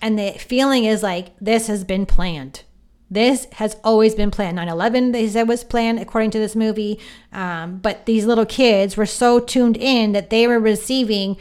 And 0.01 0.19
the 0.19 0.31
feeling 0.33 0.87
is 0.87 1.03
like 1.03 1.39
this 1.39 1.67
has 1.67 1.85
been 1.85 2.07
planned. 2.07 2.63
This 3.11 3.47
has 3.53 3.77
always 3.85 4.15
been 4.15 4.31
planned. 4.31 4.57
9 4.57 4.69
11, 4.69 5.13
they 5.13 5.29
said, 5.29 5.47
was 5.47 5.63
planned 5.63 5.99
according 5.99 6.31
to 6.31 6.39
this 6.39 6.57
movie. 6.57 6.99
Um, 7.31 7.77
but 7.77 8.07
these 8.07 8.25
little 8.25 8.47
kids 8.47 8.97
were 8.97 9.05
so 9.05 9.39
tuned 9.39 9.77
in 9.77 10.13
that 10.13 10.31
they 10.31 10.47
were 10.47 10.59
receiving 10.59 11.37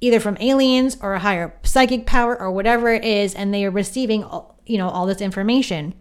either 0.00 0.20
from 0.20 0.36
aliens 0.40 0.96
or 1.00 1.14
a 1.14 1.18
higher 1.20 1.54
psychic 1.62 2.06
power 2.06 2.38
or 2.38 2.50
whatever 2.50 2.90
it 2.90 3.04
is, 3.04 3.34
and 3.34 3.52
they 3.52 3.64
are 3.64 3.70
receiving, 3.70 4.20
you 4.66 4.78
know, 4.78 4.88
all 4.88 5.06
this 5.06 5.20
information. 5.20 5.94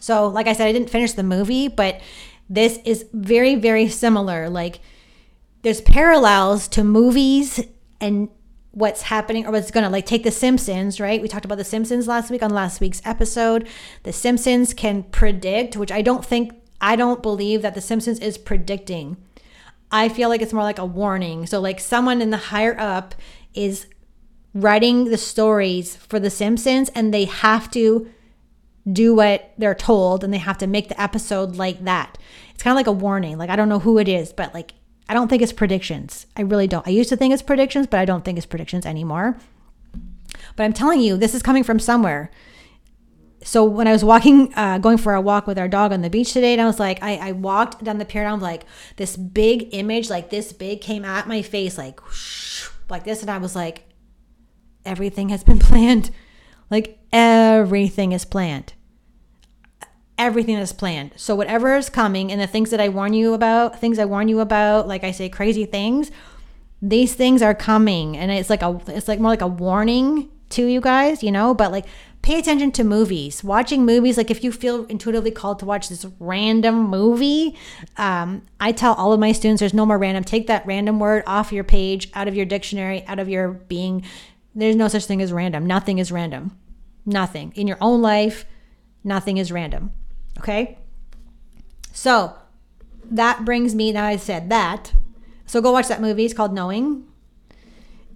So, 0.00 0.28
like 0.28 0.46
I 0.46 0.52
said, 0.52 0.66
I 0.66 0.72
didn't 0.72 0.90
finish 0.90 1.12
the 1.12 1.22
movie, 1.22 1.68
but 1.68 2.00
this 2.48 2.78
is 2.84 3.06
very, 3.12 3.54
very 3.54 3.88
similar. 3.88 4.50
Like, 4.50 4.80
there's 5.62 5.80
parallels 5.80 6.68
to 6.68 6.84
movies 6.84 7.64
and 8.00 8.28
what's 8.72 9.02
happening 9.02 9.46
or 9.46 9.52
what's 9.52 9.70
going 9.70 9.84
to 9.84 9.90
like 9.90 10.04
take 10.04 10.24
the 10.24 10.30
Simpsons, 10.30 11.00
right? 11.00 11.22
We 11.22 11.28
talked 11.28 11.44
about 11.44 11.58
the 11.58 11.64
Simpsons 11.64 12.08
last 12.08 12.30
week 12.30 12.42
on 12.42 12.50
last 12.50 12.80
week's 12.80 13.00
episode. 13.04 13.68
The 14.02 14.12
Simpsons 14.12 14.74
can 14.74 15.04
predict, 15.04 15.76
which 15.76 15.92
I 15.92 16.02
don't 16.02 16.24
think, 16.24 16.52
I 16.80 16.96
don't 16.96 17.22
believe 17.22 17.62
that 17.62 17.74
the 17.74 17.80
Simpsons 17.80 18.18
is 18.18 18.36
predicting. 18.36 19.16
I 19.94 20.08
feel 20.08 20.28
like 20.28 20.42
it's 20.42 20.52
more 20.52 20.64
like 20.64 20.80
a 20.80 20.84
warning. 20.84 21.46
So, 21.46 21.60
like, 21.60 21.78
someone 21.78 22.20
in 22.20 22.30
the 22.30 22.36
higher 22.36 22.76
up 22.80 23.14
is 23.54 23.86
writing 24.52 25.04
the 25.04 25.16
stories 25.16 25.94
for 25.94 26.18
the 26.18 26.30
Simpsons 26.30 26.88
and 26.96 27.14
they 27.14 27.26
have 27.26 27.70
to 27.70 28.10
do 28.92 29.14
what 29.14 29.52
they're 29.56 29.72
told 29.72 30.24
and 30.24 30.34
they 30.34 30.38
have 30.38 30.58
to 30.58 30.66
make 30.66 30.88
the 30.88 31.00
episode 31.00 31.54
like 31.54 31.84
that. 31.84 32.18
It's 32.52 32.62
kind 32.62 32.72
of 32.72 32.76
like 32.76 32.88
a 32.88 32.92
warning. 32.92 33.38
Like, 33.38 33.50
I 33.50 33.56
don't 33.56 33.68
know 33.68 33.78
who 33.78 33.98
it 33.98 34.08
is, 34.08 34.32
but 34.32 34.52
like, 34.52 34.74
I 35.08 35.14
don't 35.14 35.28
think 35.28 35.42
it's 35.42 35.52
predictions. 35.52 36.26
I 36.36 36.42
really 36.42 36.66
don't. 36.66 36.86
I 36.88 36.90
used 36.90 37.10
to 37.10 37.16
think 37.16 37.32
it's 37.32 37.40
predictions, 37.40 37.86
but 37.86 38.00
I 38.00 38.04
don't 38.04 38.24
think 38.24 38.36
it's 38.36 38.46
predictions 38.46 38.84
anymore. 38.84 39.36
But 40.56 40.64
I'm 40.64 40.72
telling 40.72 41.02
you, 41.02 41.16
this 41.16 41.36
is 41.36 41.42
coming 41.42 41.62
from 41.62 41.78
somewhere. 41.78 42.32
So 43.44 43.64
when 43.64 43.86
I 43.86 43.92
was 43.92 44.04
walking, 44.04 44.52
uh, 44.54 44.78
going 44.78 44.98
for 44.98 45.14
a 45.14 45.20
walk 45.20 45.46
with 45.46 45.58
our 45.58 45.68
dog 45.68 45.92
on 45.92 46.02
the 46.02 46.10
beach 46.10 46.32
today, 46.32 46.52
and 46.52 46.60
I 46.60 46.66
was 46.66 46.80
like, 46.80 47.02
I, 47.02 47.16
I 47.16 47.32
walked 47.32 47.84
down 47.84 47.98
the 47.98 48.04
pier 48.04 48.22
and 48.22 48.32
I'm 48.32 48.40
like, 48.40 48.64
this 48.96 49.16
big 49.16 49.68
image, 49.72 50.10
like 50.10 50.30
this 50.30 50.52
big, 50.52 50.80
came 50.80 51.04
at 51.04 51.28
my 51.28 51.42
face, 51.42 51.78
like, 51.78 52.04
whoosh, 52.04 52.68
like 52.88 53.04
this. 53.04 53.22
And 53.22 53.30
I 53.30 53.38
was 53.38 53.54
like, 53.54 53.84
everything 54.84 55.28
has 55.28 55.44
been 55.44 55.58
planned. 55.60 56.10
Like 56.70 56.98
everything 57.12 58.12
is 58.12 58.24
planned 58.24 58.72
everything 60.18 60.56
is 60.56 60.72
planned. 60.72 61.12
So 61.16 61.34
whatever 61.34 61.76
is 61.76 61.90
coming 61.90 62.30
and 62.30 62.40
the 62.40 62.46
things 62.46 62.70
that 62.70 62.80
I 62.80 62.88
warn 62.88 63.14
you 63.14 63.34
about, 63.34 63.80
things 63.80 63.98
I 63.98 64.04
warn 64.04 64.28
you 64.28 64.40
about, 64.40 64.86
like 64.86 65.04
I 65.04 65.10
say 65.10 65.28
crazy 65.28 65.64
things, 65.64 66.10
these 66.80 67.14
things 67.14 67.42
are 67.42 67.54
coming 67.54 68.16
and 68.16 68.30
it's 68.30 68.50
like 68.50 68.62
a 68.62 68.80
it's 68.88 69.08
like 69.08 69.18
more 69.18 69.30
like 69.30 69.42
a 69.42 69.46
warning 69.46 70.30
to 70.50 70.66
you 70.66 70.80
guys, 70.80 71.22
you 71.22 71.32
know, 71.32 71.54
but 71.54 71.72
like 71.72 71.86
pay 72.24 72.38
attention 72.38 72.72
to 72.72 72.82
movies. 72.82 73.44
Watching 73.44 73.84
movies 73.84 74.16
like 74.16 74.30
if 74.30 74.42
you 74.42 74.50
feel 74.50 74.86
intuitively 74.86 75.30
called 75.30 75.58
to 75.58 75.66
watch 75.66 75.90
this 75.90 76.06
random 76.18 76.88
movie, 76.88 77.54
um, 77.98 78.40
I 78.58 78.72
tell 78.72 78.94
all 78.94 79.12
of 79.12 79.20
my 79.20 79.32
students 79.32 79.60
there's 79.60 79.74
no 79.74 79.84
more 79.84 79.98
random. 79.98 80.24
Take 80.24 80.46
that 80.46 80.66
random 80.66 80.98
word 80.98 81.22
off 81.26 81.52
your 81.52 81.64
page, 81.64 82.08
out 82.14 82.26
of 82.26 82.34
your 82.34 82.46
dictionary, 82.46 83.04
out 83.06 83.18
of 83.18 83.28
your 83.28 83.48
being. 83.48 84.06
There's 84.54 84.74
no 84.74 84.88
such 84.88 85.04
thing 85.04 85.20
as 85.20 85.34
random. 85.34 85.66
Nothing 85.66 85.98
is 85.98 86.10
random. 86.10 86.56
Nothing. 87.04 87.52
In 87.56 87.68
your 87.68 87.76
own 87.82 88.00
life, 88.00 88.46
nothing 89.04 89.36
is 89.36 89.52
random. 89.52 89.92
Okay. 90.38 90.78
So 91.92 92.34
that 93.04 93.44
brings 93.44 93.74
me, 93.74 93.92
now 93.92 94.06
I 94.06 94.16
said 94.16 94.48
that. 94.48 94.94
So 95.44 95.60
go 95.60 95.72
watch 95.72 95.88
that 95.88 96.00
movie. 96.00 96.24
It's 96.24 96.32
called 96.32 96.54
Knowing. 96.54 97.06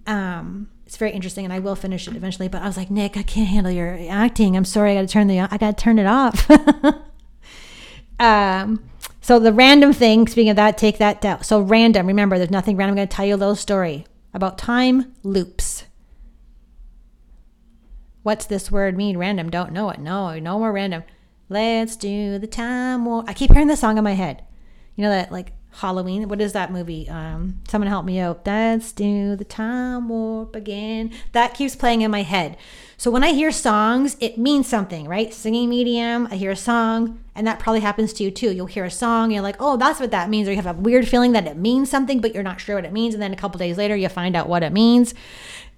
Um, 0.07 0.71
it's 0.89 0.97
very 0.97 1.11
interesting 1.11 1.45
and 1.45 1.53
I 1.53 1.59
will 1.59 1.75
finish 1.75 2.07
it 2.07 2.15
eventually. 2.15 2.47
But 2.47 2.63
I 2.63 2.65
was 2.65 2.75
like, 2.75 2.89
Nick, 2.89 3.15
I 3.15 3.21
can't 3.21 3.47
handle 3.47 3.71
your 3.71 3.95
acting. 4.09 4.57
I'm 4.57 4.65
sorry. 4.65 4.93
I 4.93 4.95
got 4.95 5.01
to 5.01 5.07
turn 5.07 5.27
the, 5.27 5.39
I 5.39 5.57
got 5.57 5.77
to 5.77 5.83
turn 5.83 5.99
it 5.99 6.07
off. 6.07 6.49
um, 8.19 8.83
so 9.21 9.37
the 9.37 9.53
random 9.53 9.93
thing, 9.93 10.27
speaking 10.27 10.49
of 10.49 10.55
that, 10.55 10.79
take 10.79 10.97
that 10.97 11.21
down. 11.21 11.43
So 11.43 11.61
random, 11.61 12.07
remember, 12.07 12.39
there's 12.39 12.49
nothing 12.49 12.75
random. 12.75 12.93
I'm 12.93 12.95
going 12.95 13.07
to 13.07 13.15
tell 13.15 13.27
you 13.27 13.35
a 13.35 13.37
little 13.37 13.55
story 13.55 14.07
about 14.33 14.57
time 14.57 15.13
loops. 15.21 15.83
What's 18.23 18.47
this 18.47 18.71
word 18.71 18.97
mean? 18.97 19.15
Random. 19.15 19.51
Don't 19.51 19.71
know 19.71 19.91
it. 19.91 19.99
No, 19.99 20.39
no 20.39 20.57
more 20.57 20.71
random. 20.71 21.03
Let's 21.49 21.97
do 21.97 22.39
the 22.39 22.47
time 22.47 23.05
warp. 23.05 23.29
I 23.29 23.35
keep 23.35 23.51
hearing 23.51 23.67
the 23.67 23.77
song 23.77 23.99
in 23.99 24.03
my 24.03 24.13
head. 24.13 24.43
You 24.95 25.03
know 25.03 25.11
that 25.11 25.31
like 25.31 25.51
Halloween. 25.71 26.27
What 26.27 26.41
is 26.41 26.53
that 26.53 26.71
movie? 26.71 27.07
Um, 27.09 27.61
someone 27.67 27.87
help 27.87 28.05
me 28.05 28.19
out. 28.19 28.45
Let's 28.45 28.91
do 28.91 29.35
the 29.35 29.45
time 29.45 30.09
warp 30.09 30.55
again. 30.55 31.11
That 31.31 31.53
keeps 31.53 31.75
playing 31.75 32.01
in 32.01 32.11
my 32.11 32.23
head. 32.23 32.57
So 32.97 33.09
when 33.09 33.23
I 33.23 33.31
hear 33.31 33.51
songs, 33.51 34.17
it 34.19 34.37
means 34.37 34.67
something, 34.67 35.07
right? 35.07 35.33
Singing 35.33 35.69
medium, 35.69 36.27
I 36.31 36.35
hear 36.35 36.51
a 36.51 36.55
song, 36.55 37.23
and 37.33 37.47
that 37.47 37.59
probably 37.59 37.79
happens 37.79 38.11
to 38.13 38.23
you 38.23 38.31
too. 38.31 38.51
You'll 38.51 38.65
hear 38.65 38.83
a 38.83 38.91
song, 38.91 39.31
you're 39.31 39.41
like, 39.41 39.55
oh, 39.59 39.77
that's 39.77 40.01
what 40.01 40.11
that 40.11 40.29
means, 40.29 40.49
or 40.49 40.51
you 40.51 40.57
have 40.61 40.65
a 40.65 40.73
weird 40.73 41.07
feeling 41.07 41.31
that 41.31 41.47
it 41.47 41.55
means 41.55 41.89
something, 41.89 42.19
but 42.19 42.33
you're 42.33 42.43
not 42.43 42.59
sure 42.59 42.75
what 42.75 42.83
it 42.83 42.91
means, 42.91 43.13
and 43.13 43.23
then 43.23 43.31
a 43.31 43.37
couple 43.37 43.57
days 43.57 43.77
later, 43.77 43.95
you 43.95 44.09
find 44.09 44.35
out 44.35 44.49
what 44.49 44.63
it 44.63 44.73
means 44.73 45.13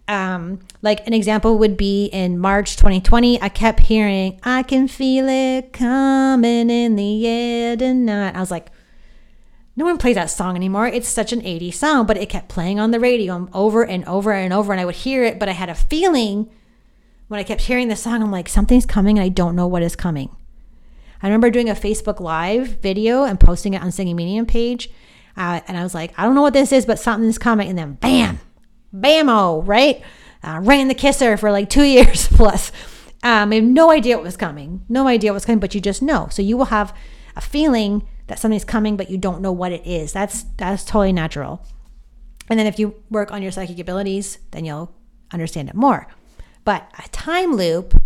um, 0.08 0.60
like 0.82 1.06
an 1.08 1.14
example 1.14 1.58
would 1.58 1.78
be 1.78 2.06
in 2.06 2.38
March 2.38 2.76
2020, 2.76 3.42
I 3.42 3.50
kept 3.50 3.82
hearing, 3.82 4.40
I 4.44 4.64
can 4.64 4.88
feel 4.88 5.28
it 5.30 5.74
coming 5.74 6.70
in 6.70 6.96
the 6.96 7.28
air 7.28 7.78
tonight. 7.78 8.36
I 8.36 8.40
was 8.40 8.52
like, 8.52 8.72
no 9.82 9.88
one 9.88 9.98
plays 9.98 10.14
that 10.14 10.30
song 10.30 10.56
anymore. 10.56 10.86
It's 10.86 11.10
such 11.10 11.34
an 11.34 11.42
80s 11.42 11.74
song, 11.74 12.06
but 12.06 12.16
it 12.16 12.30
kept 12.30 12.50
playing 12.50 12.80
on 12.80 12.92
the 12.92 13.00
radio 13.00 13.50
over 13.52 13.84
and 13.84 14.06
over 14.06 14.32
and 14.32 14.54
over. 14.54 14.72
And 14.72 14.80
I 14.80 14.86
would 14.86 14.94
hear 14.94 15.24
it, 15.24 15.40
but 15.40 15.50
I 15.50 15.54
had 15.54 15.70
a 15.70 15.76
feeling 15.76 16.52
when 17.30 17.40
I 17.40 17.44
kept 17.44 17.62
hearing 17.62 17.88
the 17.88 17.96
song, 17.96 18.22
I'm 18.22 18.30
like, 18.30 18.48
something's 18.48 18.86
coming 18.86 19.18
and 19.18 19.26
I 19.26 19.30
don't 19.30 19.56
know 19.56 19.66
what 19.66 19.82
is 19.82 19.96
coming. 19.96 20.36
I 21.24 21.26
remember 21.26 21.50
doing 21.50 21.68
a 21.68 21.74
Facebook 21.74 22.20
Live 22.20 22.80
video 22.80 23.24
and 23.24 23.40
posting 23.40 23.74
it 23.74 23.82
on 23.82 23.92
Singing 23.92 24.16
Medium 24.16 24.46
page. 24.46 24.92
Uh, 25.36 25.62
and 25.68 25.76
I 25.76 25.82
was 25.82 25.96
like, 25.96 26.14
I 26.16 26.26
don't 26.26 26.36
know 26.36 26.44
what 26.44 26.54
this 26.54 26.72
is, 26.72 26.86
but 26.86 27.00
something's 27.00 27.40
coming. 27.40 27.68
And 27.68 27.76
then 27.76 27.94
bam, 27.94 28.40
bammo, 28.96 29.64
right? 29.66 30.04
Uh, 30.44 30.60
ran 30.62 30.90
the 30.90 30.94
kisser 30.94 31.38
for 31.38 31.50
like 31.52 31.72
two 31.72 31.84
years 31.86 32.28
plus. 32.28 32.72
Um, 33.24 33.52
I 33.52 33.56
have 33.56 33.64
no 33.64 33.90
idea 33.90 34.18
what 34.18 34.26
was 34.26 34.38
coming, 34.38 34.86
no 34.88 35.08
idea 35.08 35.34
what's 35.34 35.46
coming, 35.46 35.60
but 35.60 35.74
you 35.74 35.82
just 35.82 36.04
know. 36.04 36.28
So 36.30 36.44
you 36.44 36.56
will 36.56 36.66
have 36.66 36.96
a 37.36 37.42
feeling 37.42 38.08
that 38.32 38.40
something's 38.40 38.64
coming, 38.64 38.96
but 38.96 39.10
you 39.10 39.18
don't 39.18 39.42
know 39.42 39.52
what 39.52 39.74
it 39.74 39.86
is. 39.86 40.14
That's 40.14 40.44
that's 40.56 40.86
totally 40.86 41.12
natural. 41.12 41.66
And 42.50 42.58
then 42.58 42.66
if 42.66 42.80
you 42.80 42.96
work 43.10 43.30
on 43.30 43.42
your 43.42 43.52
psychic 43.52 43.78
abilities, 43.78 44.38
then 44.52 44.64
you'll 44.64 44.96
understand 45.34 45.68
it 45.68 45.76
more. 45.76 46.08
But 46.64 46.90
a 46.98 47.10
time 47.10 47.58
loop, 47.58 48.02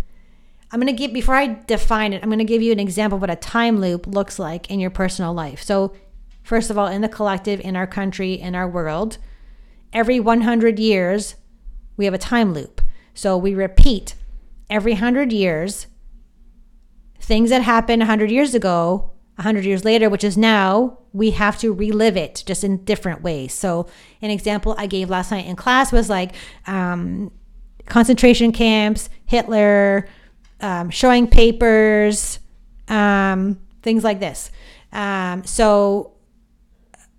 I'm 0.72 0.80
going 0.80 0.92
to 0.92 0.98
give, 0.98 1.12
before 1.12 1.36
I 1.36 1.62
define 1.68 2.12
it, 2.12 2.24
I'm 2.24 2.28
going 2.28 2.40
to 2.40 2.44
give 2.44 2.60
you 2.60 2.72
an 2.72 2.80
example 2.80 3.16
of 3.16 3.20
what 3.20 3.30
a 3.30 3.36
time 3.36 3.80
loop 3.80 4.04
looks 4.08 4.36
like 4.36 4.68
in 4.68 4.80
your 4.80 4.90
personal 4.90 5.32
life. 5.32 5.62
So, 5.62 5.94
first 6.42 6.70
of 6.70 6.76
all, 6.76 6.88
in 6.88 7.02
the 7.02 7.08
collective, 7.08 7.60
in 7.60 7.76
our 7.76 7.86
country, 7.86 8.32
in 8.34 8.56
our 8.56 8.68
world, 8.68 9.18
every 9.92 10.18
100 10.18 10.80
years, 10.80 11.36
we 11.96 12.04
have 12.04 12.14
a 12.14 12.18
time 12.18 12.52
loop. 12.52 12.82
So 13.14 13.36
we 13.36 13.54
repeat 13.54 14.16
every 14.68 14.94
100 14.94 15.32
years 15.32 15.86
things 17.20 17.50
that 17.50 17.62
happened 17.62 18.00
100 18.00 18.30
years 18.30 18.54
ago, 18.54 19.12
100 19.36 19.64
years 19.64 19.84
later, 19.84 20.08
which 20.08 20.24
is 20.24 20.36
now, 20.36 20.98
we 21.12 21.30
have 21.32 21.58
to 21.58 21.72
relive 21.72 22.16
it 22.16 22.42
just 22.46 22.64
in 22.64 22.84
different 22.84 23.22
ways. 23.22 23.52
So, 23.52 23.86
an 24.22 24.30
example 24.30 24.74
I 24.78 24.86
gave 24.86 25.10
last 25.10 25.30
night 25.30 25.46
in 25.46 25.56
class 25.56 25.92
was 25.92 26.08
like 26.08 26.34
um, 26.66 27.30
concentration 27.86 28.52
camps, 28.52 29.10
Hitler, 29.26 30.08
um, 30.60 30.88
showing 30.88 31.26
papers, 31.26 32.38
um, 32.88 33.60
things 33.82 34.02
like 34.04 34.20
this. 34.20 34.50
Um, 34.92 35.44
so, 35.44 36.14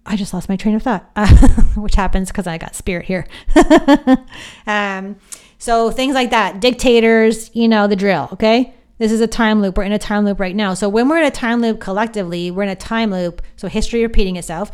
I 0.07 0.15
just 0.15 0.33
lost 0.33 0.49
my 0.49 0.55
train 0.55 0.73
of 0.73 0.83
thought, 0.83 1.09
uh, 1.15 1.27
which 1.75 1.95
happens 1.95 2.29
because 2.29 2.47
I 2.47 2.57
got 2.57 2.75
spirit 2.75 3.05
here. 3.05 3.27
um, 4.67 5.17
so 5.59 5.91
things 5.91 6.15
like 6.15 6.29
that, 6.31 6.61
dictators, 6.61 7.53
you 7.53 7.67
know, 7.67 7.87
the 7.87 7.95
drill. 7.95 8.29
Okay. 8.33 8.73
This 8.97 9.11
is 9.11 9.21
a 9.21 9.27
time 9.27 9.61
loop. 9.61 9.77
We're 9.77 9.83
in 9.83 9.91
a 9.91 9.99
time 9.99 10.25
loop 10.25 10.39
right 10.39 10.55
now. 10.55 10.73
So 10.73 10.89
when 10.89 11.07
we're 11.07 11.19
in 11.19 11.25
a 11.25 11.31
time 11.31 11.61
loop 11.61 11.79
collectively, 11.79 12.49
we're 12.49 12.63
in 12.63 12.69
a 12.69 12.75
time 12.75 13.11
loop. 13.11 13.41
So 13.55 13.67
history 13.67 14.01
repeating 14.01 14.35
itself. 14.35 14.71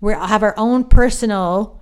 We 0.00 0.12
have 0.12 0.42
our 0.42 0.54
own 0.56 0.84
personal 0.84 1.80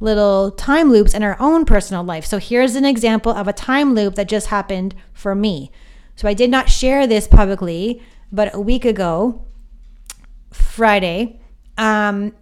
little 0.00 0.50
time 0.50 0.90
loops 0.90 1.14
in 1.14 1.22
our 1.22 1.36
own 1.40 1.64
personal 1.64 2.02
life. 2.02 2.26
So 2.26 2.38
here's 2.38 2.74
an 2.74 2.84
example 2.84 3.32
of 3.32 3.48
a 3.48 3.52
time 3.52 3.94
loop 3.94 4.16
that 4.16 4.28
just 4.28 4.48
happened 4.48 4.94
for 5.12 5.34
me. 5.34 5.70
So 6.16 6.28
I 6.28 6.34
did 6.34 6.50
not 6.50 6.68
share 6.68 7.06
this 7.06 7.28
publicly, 7.28 8.02
but 8.32 8.54
a 8.54 8.60
week 8.60 8.84
ago, 8.84 9.44
Friday, 10.50 11.40
um, 11.78 12.34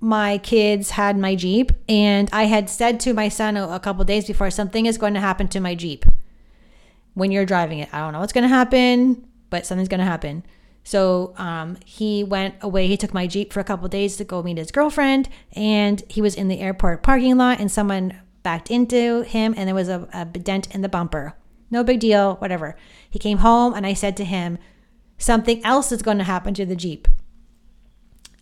my 0.00 0.38
kids 0.38 0.90
had 0.90 1.16
my 1.16 1.34
Jeep, 1.34 1.72
and 1.88 2.28
I 2.32 2.44
had 2.44 2.68
said 2.68 3.00
to 3.00 3.14
my 3.14 3.28
son 3.28 3.56
a, 3.56 3.68
a 3.68 3.80
couple 3.80 4.04
days 4.04 4.26
before, 4.26 4.50
something 4.50 4.86
is 4.86 4.98
going 4.98 5.14
to 5.14 5.20
happen 5.20 5.48
to 5.48 5.60
my 5.60 5.74
Jeep 5.74 6.04
when 7.16 7.32
you're 7.32 7.46
driving 7.46 7.78
it. 7.78 7.88
I 7.92 8.00
don't 8.00 8.12
know 8.12 8.20
what's 8.20 8.34
going 8.34 8.42
to 8.42 8.48
happen, 8.48 9.26
but 9.48 9.64
something's 9.64 9.88
going 9.88 10.00
to 10.00 10.04
happen. 10.04 10.44
So 10.84 11.32
um, 11.38 11.78
he 11.84 12.22
went 12.22 12.56
away. 12.60 12.86
He 12.88 12.98
took 12.98 13.14
my 13.14 13.26
Jeep 13.26 13.54
for 13.54 13.60
a 13.60 13.64
couple 13.64 13.88
days 13.88 14.18
to 14.18 14.24
go 14.24 14.42
meet 14.42 14.58
his 14.58 14.70
girlfriend. 14.70 15.30
And 15.52 16.04
he 16.08 16.20
was 16.20 16.34
in 16.34 16.48
the 16.48 16.60
airport 16.60 17.02
parking 17.02 17.38
lot 17.38 17.58
and 17.58 17.72
someone 17.72 18.20
backed 18.42 18.70
into 18.70 19.22
him 19.22 19.54
and 19.56 19.66
there 19.66 19.74
was 19.74 19.88
a, 19.88 20.06
a 20.12 20.26
dent 20.26 20.72
in 20.74 20.82
the 20.82 20.90
bumper. 20.90 21.34
No 21.70 21.82
big 21.82 22.00
deal, 22.00 22.36
whatever. 22.36 22.76
He 23.08 23.18
came 23.18 23.38
home 23.38 23.72
and 23.72 23.86
I 23.86 23.94
said 23.94 24.16
to 24.18 24.24
him, 24.24 24.58
Something 25.16 25.64
else 25.64 25.90
is 25.92 26.02
going 26.02 26.18
to 26.18 26.24
happen 26.24 26.52
to 26.52 26.66
the 26.66 26.76
Jeep. 26.76 27.08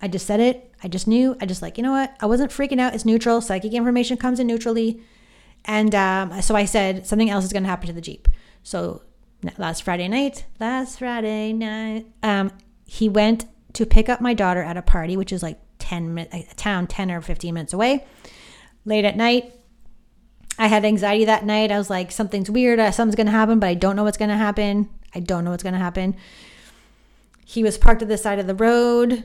I 0.02 0.08
just 0.08 0.26
said 0.26 0.40
it. 0.40 0.74
I 0.82 0.88
just 0.88 1.06
knew. 1.06 1.36
I 1.40 1.46
just 1.46 1.62
like, 1.62 1.78
you 1.78 1.84
know 1.84 1.92
what? 1.92 2.16
I 2.20 2.26
wasn't 2.26 2.50
freaking 2.50 2.80
out. 2.80 2.92
It's 2.92 3.04
neutral. 3.04 3.40
Psychic 3.40 3.72
information 3.72 4.16
comes 4.16 4.40
in 4.40 4.48
neutrally. 4.48 5.00
And 5.64 5.94
um, 5.94 6.42
so 6.42 6.56
I 6.56 6.64
said, 6.64 7.06
something 7.06 7.30
else 7.30 7.44
is 7.44 7.52
going 7.52 7.62
to 7.62 7.68
happen 7.68 7.86
to 7.86 7.92
the 7.92 8.00
Jeep. 8.00 8.26
So 8.64 9.02
last 9.58 9.82
Friday 9.82 10.08
night, 10.08 10.46
last 10.58 10.98
Friday 10.98 11.52
night, 11.52 12.06
um, 12.22 12.50
he 12.86 13.08
went 13.08 13.44
to 13.74 13.84
pick 13.84 14.08
up 14.08 14.20
my 14.20 14.34
daughter 14.34 14.62
at 14.62 14.76
a 14.76 14.82
party, 14.82 15.16
which 15.16 15.32
is 15.32 15.42
like 15.42 15.60
10 15.78 16.14
minutes, 16.14 16.52
a 16.52 16.54
town 16.56 16.86
10 16.86 17.10
or 17.10 17.20
15 17.20 17.54
minutes 17.54 17.72
away. 17.72 18.04
Late 18.86 19.04
at 19.04 19.16
night, 19.16 19.52
I 20.58 20.68
had 20.68 20.84
anxiety 20.84 21.26
that 21.26 21.44
night. 21.44 21.70
I 21.70 21.78
was 21.78 21.90
like, 21.90 22.10
something's 22.10 22.50
weird. 22.50 22.80
Uh, 22.80 22.90
something's 22.90 23.16
going 23.16 23.26
to 23.26 23.32
happen, 23.32 23.60
but 23.60 23.68
I 23.68 23.74
don't 23.74 23.96
know 23.96 24.04
what's 24.04 24.16
going 24.16 24.30
to 24.30 24.36
happen. 24.36 24.88
I 25.14 25.20
don't 25.20 25.44
know 25.44 25.50
what's 25.50 25.62
going 25.62 25.74
to 25.74 25.78
happen. 25.78 26.16
He 27.44 27.62
was 27.62 27.76
parked 27.76 28.02
at 28.02 28.08
the 28.08 28.16
side 28.16 28.38
of 28.38 28.46
the 28.46 28.54
road 28.54 29.24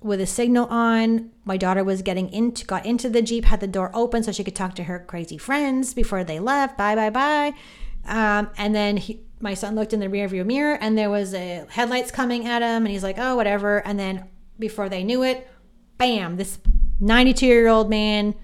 with 0.00 0.20
a 0.20 0.26
signal 0.26 0.66
on. 0.66 1.30
My 1.44 1.56
daughter 1.56 1.82
was 1.82 2.02
getting 2.02 2.32
into 2.32 2.64
got 2.64 2.86
into 2.86 3.08
the 3.08 3.20
Jeep, 3.20 3.46
had 3.46 3.60
the 3.60 3.66
door 3.66 3.90
open 3.94 4.22
so 4.22 4.30
she 4.30 4.44
could 4.44 4.54
talk 4.54 4.74
to 4.76 4.84
her 4.84 5.00
crazy 5.00 5.36
friends 5.36 5.92
before 5.92 6.22
they 6.22 6.38
left. 6.38 6.78
Bye 6.78 6.94
bye 6.94 7.10
bye. 7.10 7.54
Um, 8.06 8.50
and 8.56 8.74
then 8.74 8.96
he, 8.96 9.20
my 9.40 9.54
son 9.54 9.74
looked 9.74 9.92
in 9.92 10.00
the 10.00 10.08
rearview 10.08 10.44
mirror 10.44 10.76
and 10.80 10.96
there 10.96 11.10
was 11.10 11.34
a 11.34 11.66
headlights 11.70 12.10
coming 12.10 12.46
at 12.46 12.62
him 12.62 12.84
and 12.84 12.88
he's 12.88 13.02
like, 13.02 13.18
"Oh, 13.18 13.36
whatever." 13.36 13.78
And 13.86 13.98
then 13.98 14.28
before 14.58 14.88
they 14.88 15.04
knew 15.04 15.22
it, 15.22 15.48
bam, 15.98 16.36
this 16.36 16.58
92-year-old 17.00 17.88
man 17.88 18.34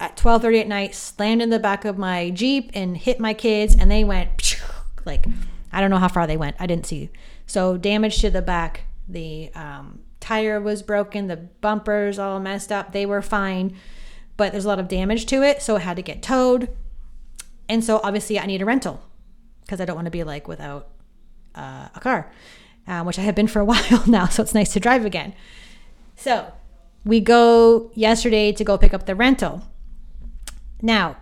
at 0.00 0.16
12:30 0.16 0.60
at 0.60 0.68
night 0.68 0.94
slammed 0.94 1.42
in 1.42 1.50
the 1.50 1.58
back 1.58 1.84
of 1.84 1.98
my 1.98 2.30
Jeep 2.30 2.70
and 2.74 2.96
hit 2.96 3.20
my 3.20 3.34
kids 3.34 3.74
and 3.74 3.90
they 3.90 4.04
went 4.04 4.58
like 5.04 5.26
I 5.72 5.80
don't 5.80 5.90
know 5.90 5.98
how 5.98 6.08
far 6.08 6.26
they 6.26 6.36
went. 6.36 6.56
I 6.58 6.66
didn't 6.66 6.86
see. 6.86 7.10
So 7.46 7.76
damage 7.76 8.20
to 8.20 8.30
the 8.30 8.42
back, 8.42 8.84
the 9.08 9.50
um, 9.54 10.00
tire 10.20 10.60
was 10.60 10.82
broken, 10.82 11.26
the 11.26 11.36
bumpers 11.36 12.18
all 12.18 12.40
messed 12.40 12.72
up. 12.72 12.92
They 12.92 13.06
were 13.06 13.22
fine, 13.22 13.76
but 14.36 14.52
there's 14.52 14.64
a 14.64 14.68
lot 14.68 14.78
of 14.78 14.88
damage 14.88 15.26
to 15.26 15.42
it, 15.42 15.62
so 15.62 15.76
it 15.76 15.82
had 15.82 15.96
to 15.96 16.02
get 16.02 16.22
towed. 16.22 16.68
And 17.68 17.84
so 17.84 18.00
obviously 18.02 18.38
I 18.38 18.46
need 18.46 18.62
a 18.62 18.64
rental 18.64 19.02
because 19.62 19.80
I 19.80 19.84
don't 19.84 19.96
want 19.96 20.06
to 20.06 20.10
be 20.10 20.24
like 20.24 20.48
without 20.48 20.88
uh, 21.54 21.88
a 21.94 22.00
car, 22.00 22.30
um, 22.86 23.06
which 23.06 23.18
I 23.18 23.22
have 23.22 23.34
been 23.34 23.48
for 23.48 23.60
a 23.60 23.64
while 23.66 24.02
now. 24.06 24.26
So 24.26 24.42
it's 24.42 24.54
nice 24.54 24.72
to 24.72 24.80
drive 24.80 25.04
again. 25.04 25.34
So 26.16 26.52
we 27.04 27.20
go 27.20 27.90
yesterday 27.94 28.52
to 28.52 28.64
go 28.64 28.78
pick 28.78 28.94
up 28.94 29.06
the 29.06 29.14
rental. 29.14 29.62
Now, 30.80 31.16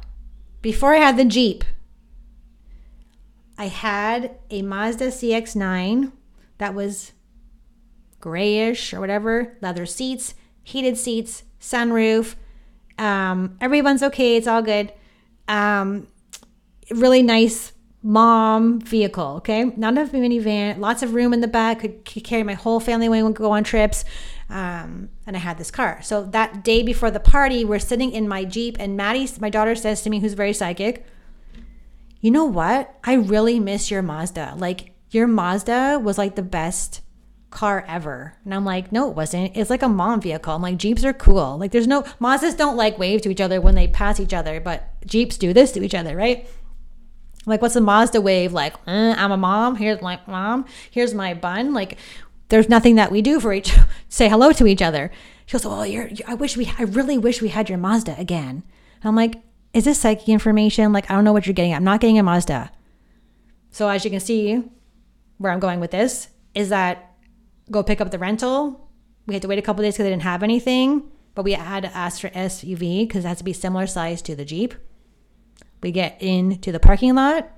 before 0.62 0.94
I 0.94 0.98
had 0.98 1.16
the 1.16 1.24
Jeep, 1.24 1.64
I 3.58 3.68
had 3.68 4.36
a 4.50 4.62
Mazda 4.62 5.08
CX9 5.08 6.12
that 6.58 6.74
was 6.74 7.12
grayish 8.20 8.92
or 8.92 9.00
whatever, 9.00 9.56
leather 9.60 9.86
seats, 9.86 10.34
heated 10.62 10.96
seats, 10.96 11.44
sunroof. 11.60 12.34
Um, 12.98 13.56
everyone's 13.60 14.02
okay. 14.02 14.36
It's 14.36 14.46
all 14.46 14.62
good. 14.62 14.92
Um, 15.48 16.08
really 16.94 17.22
nice 17.22 17.72
mom 18.02 18.80
vehicle. 18.80 19.36
Okay, 19.38 19.64
not 19.76 19.98
a 19.98 20.04
minivan. 20.06 20.78
Lots 20.78 21.02
of 21.02 21.14
room 21.14 21.32
in 21.32 21.40
the 21.40 21.48
back. 21.48 21.80
Could, 21.80 22.04
could 22.04 22.24
carry 22.24 22.42
my 22.42 22.54
whole 22.54 22.80
family 22.80 23.08
when 23.08 23.24
we 23.24 23.32
go 23.32 23.50
on 23.50 23.64
trips. 23.64 24.04
Um, 24.48 25.08
and 25.26 25.36
I 25.36 25.40
had 25.40 25.58
this 25.58 25.72
car. 25.72 26.00
So 26.02 26.24
that 26.26 26.62
day 26.62 26.84
before 26.84 27.10
the 27.10 27.20
party, 27.20 27.64
we're 27.64 27.80
sitting 27.80 28.12
in 28.12 28.28
my 28.28 28.44
Jeep, 28.44 28.76
and 28.78 28.96
Maddie, 28.96 29.28
my 29.40 29.50
daughter, 29.50 29.74
says 29.74 30.02
to 30.02 30.10
me, 30.10 30.20
who's 30.20 30.34
very 30.34 30.52
psychic, 30.52 31.04
"You 32.20 32.30
know 32.30 32.44
what? 32.44 32.94
I 33.02 33.14
really 33.14 33.58
miss 33.58 33.90
your 33.90 34.02
Mazda. 34.02 34.54
Like 34.56 34.92
your 35.10 35.26
Mazda 35.26 36.00
was 36.02 36.18
like 36.18 36.36
the 36.36 36.42
best." 36.42 37.02
car 37.48 37.84
ever. 37.88 38.34
And 38.44 38.52
I'm 38.52 38.66
like, 38.66 38.92
no, 38.92 39.08
it 39.08 39.16
wasn't. 39.16 39.56
It's 39.56 39.70
like 39.70 39.82
a 39.82 39.88
mom 39.88 40.20
vehicle. 40.20 40.52
I'm 40.52 40.60
like, 40.60 40.76
Jeeps 40.76 41.04
are 41.04 41.14
cool. 41.14 41.56
Like, 41.56 41.70
there's 41.70 41.86
no, 41.86 42.02
Mazdas 42.20 42.56
don't 42.56 42.76
like 42.76 42.98
wave 42.98 43.22
to 43.22 43.30
each 43.30 43.40
other 43.40 43.62
when 43.62 43.74
they 43.74 43.88
pass 43.88 44.20
each 44.20 44.34
other, 44.34 44.60
but 44.60 44.88
Jeeps 45.06 45.38
do 45.38 45.54
this 45.54 45.72
to 45.72 45.82
each 45.82 45.94
other, 45.94 46.14
right? 46.14 46.46
Like, 47.46 47.62
what's 47.62 47.76
a 47.76 47.80
Mazda 47.80 48.20
wave 48.20 48.52
like? 48.52 48.74
Eh, 48.86 49.14
I'm 49.16 49.32
a 49.32 49.36
mom. 49.36 49.76
Here's 49.76 50.02
my 50.02 50.20
mom. 50.26 50.66
Here's 50.90 51.14
my 51.14 51.32
bun. 51.32 51.72
Like, 51.72 51.96
there's 52.48 52.68
nothing 52.68 52.96
that 52.96 53.10
we 53.10 53.22
do 53.22 53.40
for 53.40 53.52
each, 53.52 53.76
say 54.08 54.28
hello 54.28 54.52
to 54.52 54.66
each 54.66 54.82
other. 54.82 55.10
She 55.46 55.52
goes, 55.52 55.64
oh, 55.64 55.84
you're, 55.84 56.10
I 56.26 56.34
wish 56.34 56.56
we, 56.56 56.70
I 56.78 56.82
really 56.82 57.18
wish 57.18 57.40
we 57.40 57.48
had 57.48 57.68
your 57.68 57.78
Mazda 57.78 58.18
again. 58.18 58.64
And 59.00 59.04
I'm 59.04 59.16
like, 59.16 59.36
is 59.72 59.84
this 59.84 60.00
psychic 60.00 60.28
information? 60.28 60.92
Like, 60.92 61.10
I 61.10 61.14
don't 61.14 61.24
know 61.24 61.32
what 61.32 61.46
you're 61.46 61.54
getting. 61.54 61.72
I'm 61.72 61.84
not 61.84 62.00
getting 62.00 62.18
a 62.18 62.22
Mazda. 62.22 62.72
So 63.70 63.88
as 63.88 64.04
you 64.04 64.10
can 64.10 64.20
see, 64.20 64.64
where 65.38 65.52
I'm 65.52 65.60
going 65.60 65.80
with 65.80 65.90
this 65.90 66.28
is 66.54 66.70
that 66.70 67.12
go 67.70 67.82
pick 67.82 68.00
up 68.00 68.10
the 68.10 68.18
rental. 68.18 68.88
We 69.26 69.34
had 69.34 69.42
to 69.42 69.48
wait 69.48 69.58
a 69.58 69.62
couple 69.62 69.82
days 69.82 69.94
because 69.94 70.04
they 70.04 70.10
didn't 70.10 70.22
have 70.22 70.42
anything, 70.42 71.10
but 71.34 71.44
we 71.44 71.52
had 71.52 71.82
to 71.82 71.94
ask 71.94 72.20
for 72.20 72.30
SUV 72.30 73.06
because 73.06 73.24
it 73.24 73.28
has 73.28 73.38
to 73.38 73.44
be 73.44 73.52
similar 73.52 73.86
size 73.86 74.22
to 74.22 74.34
the 74.34 74.44
Jeep. 74.44 74.74
We 75.86 75.92
get 75.92 76.20
into 76.20 76.72
the 76.72 76.80
parking 76.80 77.14
lot. 77.14 77.48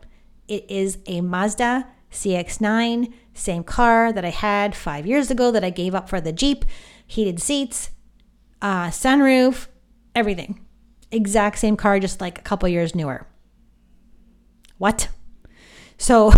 It 0.49 0.71
is 0.71 0.99
a 1.07 1.23
Mazda 1.23 1.87
CX9, 2.13 3.11
same 3.33 3.65
car 3.65 4.13
that 4.13 4.23
I 4.23 4.29
had 4.29 4.77
five 4.77 5.07
years 5.07 5.31
ago 5.31 5.51
that 5.51 5.65
I 5.65 5.71
gave 5.71 5.95
up 5.95 6.11
for 6.11 6.21
the 6.21 6.31
Jeep, 6.31 6.67
heated 7.07 7.41
seats, 7.41 7.89
uh, 8.61 8.89
sunroof, 8.89 9.69
everything. 10.15 10.61
Exact 11.11 11.59
same 11.59 11.75
car, 11.75 11.99
just 11.99 12.21
like 12.21 12.39
a 12.39 12.43
couple 12.43 12.69
years 12.69 12.95
newer. 12.95 13.27
What? 14.77 15.09
So 15.97 16.31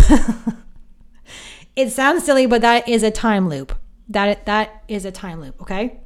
It 1.75 1.91
sounds 1.91 2.23
silly, 2.23 2.47
but 2.47 2.61
that 2.61 2.89
is 2.89 3.03
a 3.03 3.11
time 3.11 3.49
loop. 3.49 3.77
That 4.11 4.47
that 4.47 4.85
is 4.87 5.05
a 5.05 5.11
time 5.11 5.41
loop, 5.41 5.61
okay? 5.63 5.99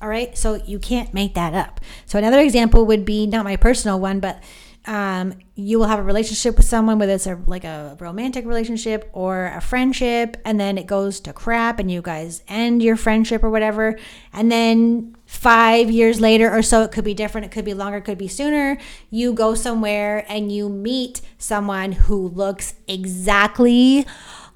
All 0.00 0.08
right? 0.08 0.38
So 0.38 0.54
you 0.54 0.78
can't 0.78 1.12
make 1.12 1.34
that 1.34 1.52
up. 1.52 1.82
So 2.06 2.18
another 2.18 2.40
example 2.40 2.86
would 2.86 3.04
be 3.04 3.26
not 3.26 3.44
my 3.44 3.56
personal 3.56 4.00
one, 4.00 4.20
but 4.20 4.42
um, 4.86 5.34
you 5.54 5.78
will 5.78 5.86
have 5.86 5.98
a 5.98 6.02
relationship 6.02 6.56
with 6.56 6.66
someone, 6.66 6.98
whether 6.98 7.12
it's 7.12 7.26
a 7.26 7.38
like 7.46 7.64
a 7.64 7.96
romantic 8.00 8.44
relationship 8.44 9.08
or 9.12 9.46
a 9.46 9.60
friendship, 9.60 10.36
and 10.44 10.58
then 10.58 10.76
it 10.76 10.86
goes 10.86 11.20
to 11.20 11.32
crap, 11.32 11.78
and 11.78 11.90
you 11.90 12.02
guys 12.02 12.42
end 12.48 12.82
your 12.82 12.96
friendship 12.96 13.44
or 13.44 13.50
whatever, 13.50 13.98
and 14.32 14.50
then 14.50 15.16
five 15.24 15.90
years 15.90 16.20
later 16.20 16.52
or 16.52 16.62
so, 16.62 16.82
it 16.82 16.90
could 16.92 17.04
be 17.04 17.14
different, 17.14 17.46
it 17.46 17.50
could 17.50 17.64
be 17.64 17.74
longer, 17.74 17.98
it 17.98 18.04
could 18.04 18.18
be 18.18 18.28
sooner. 18.28 18.76
You 19.10 19.32
go 19.32 19.54
somewhere 19.54 20.26
and 20.28 20.50
you 20.50 20.68
meet 20.68 21.20
someone 21.38 21.92
who 21.92 22.28
looks 22.28 22.74
exactly 22.88 24.06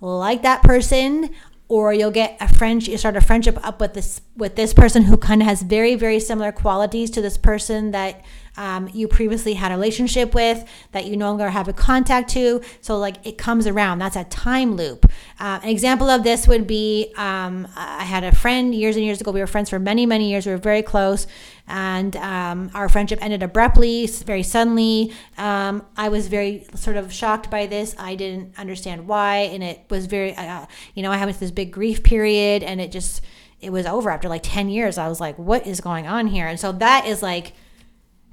like 0.01 0.43
that 0.43 0.63
person 0.63 1.31
or 1.69 1.93
you'll 1.93 2.11
get 2.11 2.37
a 2.41 2.53
friend 2.53 2.87
you 2.87 2.97
start 2.97 3.17
a 3.17 3.21
friendship 3.21 3.59
up 3.67 3.81
with 3.81 3.95
this 3.95 4.21
with 4.37 4.55
this 4.57 4.73
person 4.73 5.05
who 5.05 5.17
kind 5.17 5.43
of 5.43 5.49
has 5.49 5.63
very 5.63 5.95
very 5.95 6.21
similar 6.21 6.53
qualities 6.53 7.11
to 7.11 7.21
this 7.21 7.37
person 7.37 7.91
that 7.91 8.25
um, 8.57 8.89
you 8.93 9.09
previously 9.09 9.55
had 9.55 9.73
a 9.73 9.75
relationship 9.75 10.35
with 10.35 10.65
that 10.93 11.07
you 11.07 11.17
no 11.17 11.29
longer 11.29 11.51
have 11.51 11.69
a 11.69 11.73
contact 11.73 12.31
to. 12.31 12.63
So, 12.81 12.99
like, 12.99 13.25
it 13.27 13.39
comes 13.39 13.67
around. 13.67 13.99
That's 13.99 14.17
a 14.17 14.25
time 14.25 14.77
loop. 14.77 15.07
Uh, 15.39 15.61
an 15.63 15.69
example 15.69 16.09
of 16.09 16.23
this 16.23 16.49
would 16.49 16.67
be 16.67 17.13
um, 17.17 17.69
I 17.77 18.05
had 18.05 18.25
a 18.25 18.35
friend 18.35 18.75
years 18.75 18.97
and 18.97 19.05
years 19.05 19.21
ago. 19.21 19.31
We 19.31 19.41
were 19.41 19.47
friends 19.47 19.71
for 19.71 19.79
many, 19.79 20.07
many 20.07 20.31
years. 20.31 20.47
We 20.47 20.53
were 20.53 20.59
very 20.59 20.83
close. 20.83 21.27
And 21.69 22.15
um, 22.17 22.71
our 22.75 22.89
friendship 22.89 23.19
ended 23.21 23.43
abruptly, 23.43 24.07
very 24.07 24.43
suddenly. 24.43 25.13
Um, 25.37 25.85
I 25.97 26.09
was 26.09 26.29
very 26.29 26.67
sort 26.75 26.97
of 26.97 27.13
shocked 27.13 27.51
by 27.51 27.67
this. 27.67 27.95
I 27.99 28.15
didn't 28.15 28.59
understand 28.59 29.09
why. 29.09 29.39
And 29.39 29.65
it 29.65 29.81
was 29.91 30.07
very, 30.07 30.35
uh, 30.35 30.67
you 30.95 31.03
know, 31.03 31.11
I 31.11 31.17
had 31.17 31.29
this 31.35 31.51
big 31.51 31.73
grief 31.73 32.03
period 32.03 32.63
and 32.63 32.81
it 32.81 32.93
just, 32.93 33.21
it 33.61 33.71
was 33.71 33.85
over 33.85 34.11
after 34.11 34.29
like 34.29 34.43
10 34.45 34.69
years. 34.69 34.97
I 34.97 35.09
was 35.09 35.21
like, 35.21 35.37
what 35.39 35.67
is 35.67 35.81
going 35.81 36.07
on 36.07 36.29
here? 36.29 36.47
And 36.47 36.59
so 36.61 36.71
that 36.73 37.07
is 37.07 37.21
like, 37.23 37.53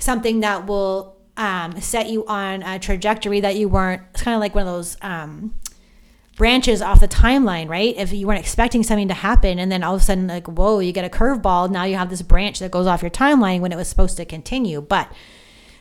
something 0.03 0.41
that 0.41 0.67
will 0.67 1.17
um, 1.37 1.79
set 1.81 2.09
you 2.09 2.25
on 2.27 2.61
a 2.63 2.79
trajectory 2.79 3.39
that 3.41 3.55
you 3.55 3.67
weren't. 3.67 4.01
It's 4.11 4.21
kind 4.21 4.35
of 4.35 4.41
like 4.41 4.53
one 4.53 4.67
of 4.67 4.73
those 4.73 4.97
um, 5.01 5.55
branches 6.35 6.81
off 6.81 6.99
the 6.99 7.07
timeline, 7.07 7.67
right? 7.69 7.95
If 7.97 8.13
you 8.13 8.27
weren't 8.27 8.39
expecting 8.39 8.83
something 8.83 9.07
to 9.07 9.13
happen, 9.13 9.59
and 9.59 9.71
then 9.71 9.83
all 9.83 9.95
of 9.95 10.01
a 10.01 10.03
sudden, 10.03 10.27
like, 10.27 10.47
whoa, 10.47 10.79
you 10.79 10.91
get 10.91 11.05
a 11.05 11.09
curveball. 11.09 11.71
Now 11.71 11.85
you 11.85 11.95
have 11.95 12.09
this 12.09 12.21
branch 12.21 12.59
that 12.59 12.71
goes 12.71 12.87
off 12.87 13.01
your 13.01 13.11
timeline 13.11 13.61
when 13.61 13.71
it 13.71 13.75
was 13.75 13.87
supposed 13.87 14.17
to 14.17 14.25
continue. 14.25 14.81
But 14.81 15.11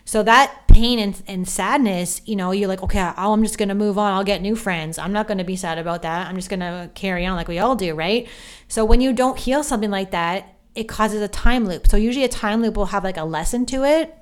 so 0.05 0.23
that 0.23 0.67
pain 0.67 0.99
and, 0.99 1.23
and 1.29 1.49
sadness, 1.49 2.23
you 2.25 2.35
know, 2.35 2.51
you're 2.51 2.69
like, 2.69 2.83
okay, 2.83 3.13
I'm 3.17 3.43
just 3.43 3.59
going 3.59 3.69
to 3.69 3.75
move 3.75 3.99
on. 3.99 4.13
I'll 4.13 4.25
get 4.25 4.43
new 4.43 4.57
friends. 4.57 4.99
I'm 4.99 5.13
not 5.13 5.29
going 5.29 5.39
to 5.39 5.45
be 5.45 5.57
sad 5.57 5.79
about 5.79 6.03
that. 6.03 6.27
I'm 6.27 6.37
just 6.37 6.49
going 6.49 6.61
to 6.61 6.91
carry 6.95 7.25
on 7.25 7.37
like 7.37 7.49
we 7.49 7.59
all 7.59 7.77
do, 7.77 7.95
right? 7.95 8.27
So 8.69 8.85
when 8.85 9.01
you 9.01 9.13
don't 9.13 9.39
heal 9.39 9.63
something 9.63 9.91
like 9.91 10.11
that, 10.11 10.57
it 10.75 10.85
causes 10.85 11.21
a 11.21 11.29
time 11.29 11.67
loop. 11.67 11.87
So 11.87 11.97
usually 11.97 12.25
a 12.25 12.29
time 12.29 12.63
loop 12.63 12.77
will 12.77 12.87
have 12.87 13.05
like 13.05 13.17
a 13.17 13.25
lesson 13.25 13.67
to 13.67 13.85
it. 13.85 14.17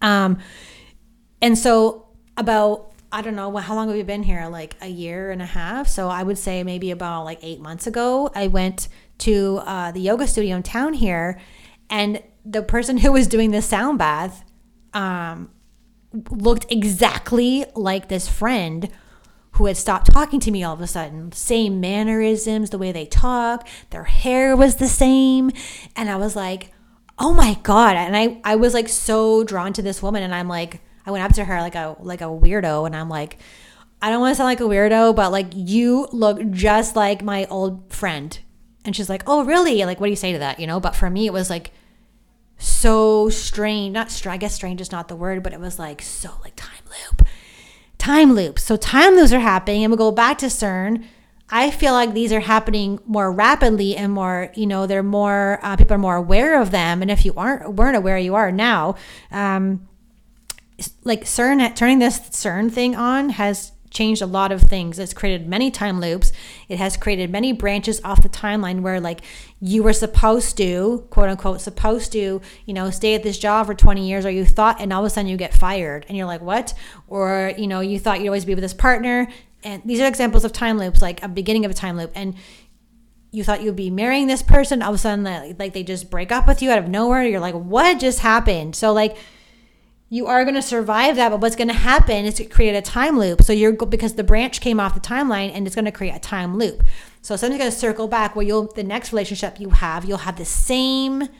Um, 0.00 0.38
and 1.40 1.56
so 1.58 2.06
about 2.36 2.92
I 3.14 3.20
don't 3.20 3.36
know 3.36 3.54
how 3.56 3.74
long 3.74 3.88
have 3.88 3.96
we 3.96 4.02
been 4.02 4.22
here? 4.22 4.48
Like 4.48 4.74
a 4.80 4.88
year 4.88 5.30
and 5.30 5.42
a 5.42 5.46
half. 5.46 5.86
So 5.86 6.08
I 6.08 6.22
would 6.22 6.38
say 6.38 6.64
maybe 6.64 6.90
about 6.90 7.24
like 7.24 7.38
eight 7.42 7.60
months 7.60 7.86
ago, 7.86 8.30
I 8.34 8.46
went 8.46 8.88
to 9.18 9.60
uh, 9.66 9.92
the 9.92 10.00
yoga 10.00 10.26
studio 10.26 10.56
in 10.56 10.62
town 10.62 10.94
here, 10.94 11.38
and 11.90 12.22
the 12.44 12.62
person 12.62 12.96
who 12.98 13.12
was 13.12 13.26
doing 13.28 13.50
the 13.50 13.60
sound 13.60 13.98
bath 13.98 14.44
um, 14.94 15.50
looked 16.30 16.72
exactly 16.72 17.66
like 17.74 18.08
this 18.08 18.28
friend 18.28 18.88
who 19.52 19.66
had 19.66 19.76
stopped 19.76 20.12
talking 20.12 20.40
to 20.40 20.50
me 20.50 20.62
all 20.62 20.74
of 20.74 20.80
a 20.80 20.86
sudden. 20.86 21.30
Same 21.32 21.80
mannerisms, 21.80 22.70
the 22.70 22.78
way 22.78 22.90
they 22.90 23.06
talk, 23.06 23.68
their 23.90 24.04
hair 24.04 24.56
was 24.56 24.76
the 24.76 24.88
same. 24.88 25.50
And 25.94 26.08
I 26.08 26.16
was 26.16 26.34
like, 26.34 26.72
oh 27.18 27.34
my 27.34 27.58
God. 27.62 27.96
And 27.96 28.16
I, 28.16 28.40
I 28.44 28.56
was 28.56 28.72
like 28.72 28.88
so 28.88 29.44
drawn 29.44 29.72
to 29.74 29.82
this 29.82 30.02
woman. 30.02 30.22
And 30.22 30.34
I'm 30.34 30.48
like, 30.48 30.80
I 31.04 31.10
went 31.10 31.24
up 31.24 31.34
to 31.34 31.44
her 31.44 31.60
like 31.60 31.74
a 31.74 31.96
like 32.00 32.20
a 32.20 32.24
weirdo 32.24 32.86
and 32.86 32.96
I'm 32.96 33.08
like, 33.08 33.38
I 34.00 34.10
don't 34.10 34.20
want 34.20 34.32
to 34.32 34.36
sound 34.36 34.46
like 34.46 34.60
a 34.60 34.64
weirdo, 34.64 35.14
but 35.14 35.32
like 35.32 35.48
you 35.54 36.08
look 36.12 36.50
just 36.50 36.96
like 36.96 37.22
my 37.22 37.46
old 37.46 37.92
friend. 37.92 38.38
And 38.84 38.96
she's 38.96 39.08
like, 39.08 39.22
Oh, 39.26 39.44
really? 39.44 39.84
Like, 39.84 40.00
what 40.00 40.06
do 40.06 40.10
you 40.10 40.16
say 40.16 40.32
to 40.32 40.38
that? 40.38 40.60
You 40.60 40.66
know? 40.66 40.80
But 40.80 40.96
for 40.96 41.10
me 41.10 41.26
it 41.26 41.32
was 41.32 41.50
like 41.50 41.72
so 42.56 43.28
strange. 43.28 43.92
Not 43.92 44.10
strange, 44.10 44.34
I 44.34 44.38
guess 44.38 44.54
strange 44.54 44.80
is 44.80 44.92
not 44.92 45.08
the 45.08 45.16
word, 45.16 45.42
but 45.42 45.52
it 45.52 45.60
was 45.60 45.78
like 45.78 46.00
so 46.00 46.30
like 46.42 46.56
time 46.56 46.84
loop 46.86 47.26
time 48.02 48.32
loops. 48.32 48.64
So 48.64 48.76
time 48.76 49.14
loops 49.14 49.32
are 49.32 49.38
happening, 49.38 49.84
and 49.84 49.90
we'll 49.90 50.10
go 50.10 50.10
back 50.10 50.38
to 50.38 50.46
CERN. 50.46 51.04
I 51.48 51.70
feel 51.70 51.92
like 51.92 52.14
these 52.14 52.32
are 52.32 52.40
happening 52.40 52.98
more 53.06 53.30
rapidly 53.30 53.94
and 53.94 54.12
more, 54.12 54.50
you 54.54 54.66
know, 54.66 54.86
they're 54.86 55.02
more 55.02 55.60
uh, 55.62 55.76
people 55.76 55.94
are 55.94 55.98
more 55.98 56.16
aware 56.16 56.60
of 56.60 56.70
them. 56.70 57.02
And 57.02 57.10
if 57.10 57.24
you 57.24 57.32
aren't 57.36 57.74
weren't 57.74 57.96
aware, 57.96 58.18
you 58.18 58.34
are 58.34 58.50
now. 58.50 58.96
Um, 59.30 59.88
like 61.04 61.24
CERN 61.24 61.76
turning 61.76 62.00
this 62.00 62.18
CERN 62.18 62.72
thing 62.72 62.96
on 62.96 63.28
has 63.30 63.71
changed 63.92 64.22
a 64.22 64.26
lot 64.26 64.50
of 64.50 64.62
things. 64.62 64.98
It's 64.98 65.14
created 65.14 65.46
many 65.46 65.70
time 65.70 66.00
loops. 66.00 66.32
It 66.68 66.78
has 66.78 66.96
created 66.96 67.30
many 67.30 67.52
branches 67.52 68.00
off 68.02 68.22
the 68.22 68.28
timeline 68.28 68.80
where 68.80 69.00
like 69.00 69.20
you 69.60 69.82
were 69.82 69.92
supposed 69.92 70.56
to, 70.56 71.06
quote 71.10 71.28
unquote, 71.28 71.60
supposed 71.60 72.12
to, 72.12 72.40
you 72.66 72.74
know, 72.74 72.90
stay 72.90 73.14
at 73.14 73.22
this 73.22 73.38
job 73.38 73.66
for 73.66 73.74
20 73.74 74.08
years 74.08 74.26
or 74.26 74.30
you 74.30 74.44
thought 74.44 74.80
and 74.80 74.92
all 74.92 75.02
of 75.02 75.06
a 75.06 75.10
sudden 75.10 75.30
you 75.30 75.36
get 75.36 75.54
fired 75.54 76.06
and 76.08 76.16
you're 76.16 76.26
like, 76.26 76.40
what? 76.40 76.74
Or, 77.06 77.52
you 77.56 77.66
know, 77.66 77.80
you 77.80 77.98
thought 77.98 78.20
you'd 78.20 78.28
always 78.28 78.44
be 78.44 78.54
with 78.54 78.62
this 78.62 78.74
partner. 78.74 79.28
And 79.62 79.82
these 79.84 80.00
are 80.00 80.08
examples 80.08 80.44
of 80.44 80.52
time 80.52 80.78
loops, 80.78 81.00
like 81.02 81.22
a 81.22 81.28
beginning 81.28 81.64
of 81.64 81.70
a 81.70 81.74
time 81.74 81.96
loop. 81.96 82.10
And 82.14 82.34
you 83.30 83.44
thought 83.44 83.62
you'd 83.62 83.76
be 83.76 83.90
marrying 83.90 84.26
this 84.26 84.42
person, 84.42 84.82
all 84.82 84.90
of 84.90 84.94
a 84.96 84.98
sudden 84.98 85.24
like 85.58 85.72
they 85.72 85.82
just 85.82 86.10
break 86.10 86.32
up 86.32 86.46
with 86.46 86.62
you 86.62 86.70
out 86.70 86.78
of 86.78 86.88
nowhere. 86.88 87.22
You're 87.24 87.40
like, 87.40 87.54
what 87.54 88.00
just 88.00 88.18
happened? 88.20 88.74
So 88.74 88.92
like 88.92 89.16
you 90.12 90.26
are 90.26 90.44
going 90.44 90.54
to 90.54 90.60
survive 90.60 91.16
that 91.16 91.30
but 91.30 91.40
what's 91.40 91.56
going 91.56 91.68
to 91.68 91.74
happen 91.74 92.26
is 92.26 92.34
to 92.34 92.44
create 92.44 92.74
a 92.74 92.82
time 92.82 93.18
loop. 93.18 93.40
So 93.40 93.54
you're 93.54 93.72
because 93.72 94.12
the 94.12 94.22
branch 94.22 94.60
came 94.60 94.78
off 94.78 94.92
the 94.92 95.00
timeline 95.00 95.50
and 95.54 95.66
it's 95.66 95.74
going 95.74 95.86
to 95.86 95.90
create 95.90 96.14
a 96.14 96.18
time 96.18 96.58
loop. 96.58 96.82
So 97.22 97.34
something's 97.34 97.58
going 97.58 97.70
to 97.70 97.76
circle 97.76 98.08
back 98.08 98.36
where 98.36 98.44
you'll 98.44 98.70
the 98.70 98.84
next 98.84 99.10
relationship 99.10 99.58
you 99.58 99.70
have 99.70 100.04
you'll 100.04 100.18
have 100.18 100.36
the 100.36 100.44
same 100.44 101.30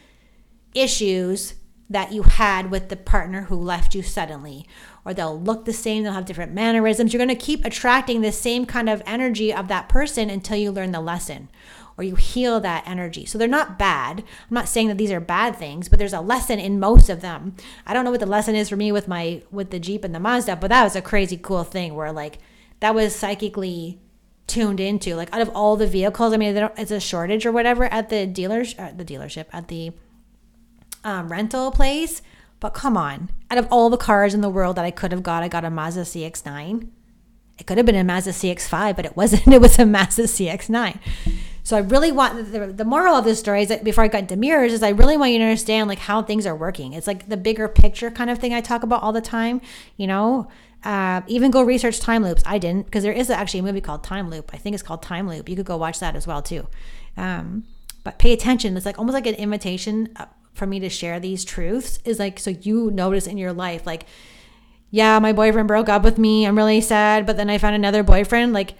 issues 0.74 1.52
that 1.90 2.12
you 2.12 2.22
had 2.22 2.70
with 2.70 2.88
the 2.88 2.96
partner 2.96 3.42
who 3.42 3.56
left 3.56 3.94
you 3.94 4.02
suddenly. 4.02 4.66
Or 5.04 5.12
they'll 5.12 5.38
look 5.38 5.66
the 5.66 5.74
same 5.74 6.02
they'll 6.02 6.14
have 6.14 6.24
different 6.24 6.54
mannerisms. 6.54 7.12
You're 7.12 7.18
going 7.18 7.28
to 7.28 7.34
keep 7.34 7.66
attracting 7.66 8.22
the 8.22 8.32
same 8.32 8.64
kind 8.64 8.88
of 8.88 9.02
energy 9.04 9.52
of 9.52 9.68
that 9.68 9.90
person 9.90 10.30
until 10.30 10.56
you 10.56 10.72
learn 10.72 10.92
the 10.92 11.00
lesson 11.00 11.50
or 11.96 12.04
you 12.04 12.14
heal 12.14 12.60
that 12.60 12.86
energy. 12.86 13.26
So 13.26 13.38
they're 13.38 13.48
not 13.48 13.78
bad. 13.78 14.20
I'm 14.20 14.54
not 14.54 14.68
saying 14.68 14.88
that 14.88 14.98
these 14.98 15.10
are 15.10 15.20
bad 15.20 15.56
things, 15.56 15.88
but 15.88 15.98
there's 15.98 16.12
a 16.12 16.20
lesson 16.20 16.58
in 16.58 16.80
most 16.80 17.08
of 17.08 17.20
them. 17.20 17.54
I 17.86 17.94
don't 17.94 18.04
know 18.04 18.10
what 18.10 18.20
the 18.20 18.26
lesson 18.26 18.54
is 18.54 18.68
for 18.68 18.76
me 18.76 18.92
with 18.92 19.08
my 19.08 19.42
with 19.50 19.70
the 19.70 19.80
Jeep 19.80 20.04
and 20.04 20.14
the 20.14 20.20
Mazda, 20.20 20.56
but 20.56 20.68
that 20.68 20.84
was 20.84 20.96
a 20.96 21.02
crazy 21.02 21.36
cool 21.36 21.64
thing 21.64 21.94
where 21.94 22.12
like 22.12 22.38
that 22.80 22.94
was 22.94 23.14
psychically 23.14 24.00
tuned 24.46 24.80
into. 24.80 25.14
Like 25.14 25.32
out 25.32 25.40
of 25.40 25.50
all 25.50 25.76
the 25.76 25.86
vehicles, 25.86 26.32
I 26.32 26.36
mean, 26.36 26.56
it's 26.76 26.90
a 26.90 27.00
shortage 27.00 27.46
or 27.46 27.52
whatever 27.52 27.84
at 27.84 28.08
the 28.08 28.26
dealers, 28.26 28.74
at 28.74 28.94
uh, 28.94 28.96
the 28.96 29.04
dealership, 29.04 29.46
at 29.52 29.68
the 29.68 29.92
um, 31.04 31.30
rental 31.30 31.70
place. 31.70 32.22
But 32.60 32.74
come 32.74 32.96
on, 32.96 33.30
out 33.50 33.58
of 33.58 33.66
all 33.70 33.90
the 33.90 33.96
cars 33.96 34.34
in 34.34 34.40
the 34.40 34.48
world 34.48 34.76
that 34.76 34.84
I 34.84 34.92
could 34.92 35.10
have 35.10 35.22
got, 35.22 35.42
I 35.42 35.48
got 35.48 35.64
a 35.64 35.70
Mazda 35.70 36.02
CX-9. 36.02 36.88
It 37.58 37.66
could 37.66 37.76
have 37.76 37.86
been 37.86 37.96
a 37.96 38.04
Mazda 38.04 38.30
CX-5, 38.30 38.96
but 38.96 39.04
it 39.04 39.16
wasn't. 39.16 39.46
It 39.52 39.60
was 39.60 39.78
a 39.78 39.86
Mazda 39.86 40.24
CX-9. 40.24 40.98
So 41.64 41.76
I 41.76 41.80
really 41.80 42.10
want 42.10 42.52
the, 42.52 42.66
the 42.66 42.84
moral 42.84 43.14
of 43.14 43.24
this 43.24 43.38
story 43.38 43.62
is 43.62 43.68
that 43.68 43.84
before 43.84 44.04
I 44.04 44.08
got 44.08 44.22
into 44.22 44.36
mirrors 44.36 44.72
is 44.72 44.82
I 44.82 44.90
really 44.90 45.16
want 45.16 45.32
you 45.32 45.38
to 45.38 45.44
understand 45.44 45.88
like 45.88 46.00
how 46.00 46.22
things 46.22 46.46
are 46.46 46.56
working. 46.56 46.92
It's 46.92 47.06
like 47.06 47.28
the 47.28 47.36
bigger 47.36 47.68
picture 47.68 48.10
kind 48.10 48.30
of 48.30 48.38
thing 48.38 48.52
I 48.52 48.60
talk 48.60 48.82
about 48.82 49.02
all 49.02 49.12
the 49.12 49.20
time. 49.20 49.60
You 49.96 50.08
know, 50.08 50.48
uh, 50.84 51.20
even 51.28 51.50
go 51.50 51.62
research 51.62 52.00
time 52.00 52.24
loops. 52.24 52.42
I 52.44 52.58
didn't 52.58 52.86
because 52.86 53.04
there 53.04 53.12
is 53.12 53.30
actually 53.30 53.60
a 53.60 53.64
movie 53.64 53.80
called 53.80 54.02
Time 54.02 54.28
Loop. 54.28 54.50
I 54.52 54.56
think 54.56 54.74
it's 54.74 54.82
called 54.82 55.02
Time 55.02 55.28
Loop. 55.28 55.48
You 55.48 55.54
could 55.54 55.66
go 55.66 55.76
watch 55.76 56.00
that 56.00 56.16
as 56.16 56.26
well 56.26 56.42
too. 56.42 56.66
Um, 57.16 57.64
but 58.02 58.18
pay 58.18 58.32
attention. 58.32 58.76
It's 58.76 58.86
like 58.86 58.98
almost 58.98 59.14
like 59.14 59.26
an 59.26 59.36
invitation 59.36 60.08
uh, 60.16 60.26
for 60.54 60.66
me 60.66 60.80
to 60.80 60.88
share 60.88 61.20
these 61.20 61.44
truths. 61.44 62.00
Is 62.04 62.18
like 62.18 62.40
so 62.40 62.50
you 62.50 62.90
notice 62.90 63.28
in 63.28 63.38
your 63.38 63.52
life 63.52 63.86
like, 63.86 64.06
yeah, 64.90 65.20
my 65.20 65.32
boyfriend 65.32 65.68
broke 65.68 65.88
up 65.88 66.02
with 66.02 66.18
me. 66.18 66.44
I'm 66.44 66.56
really 66.56 66.80
sad, 66.80 67.24
but 67.24 67.36
then 67.36 67.48
I 67.48 67.58
found 67.58 67.76
another 67.76 68.02
boyfriend. 68.02 68.52
Like 68.52 68.74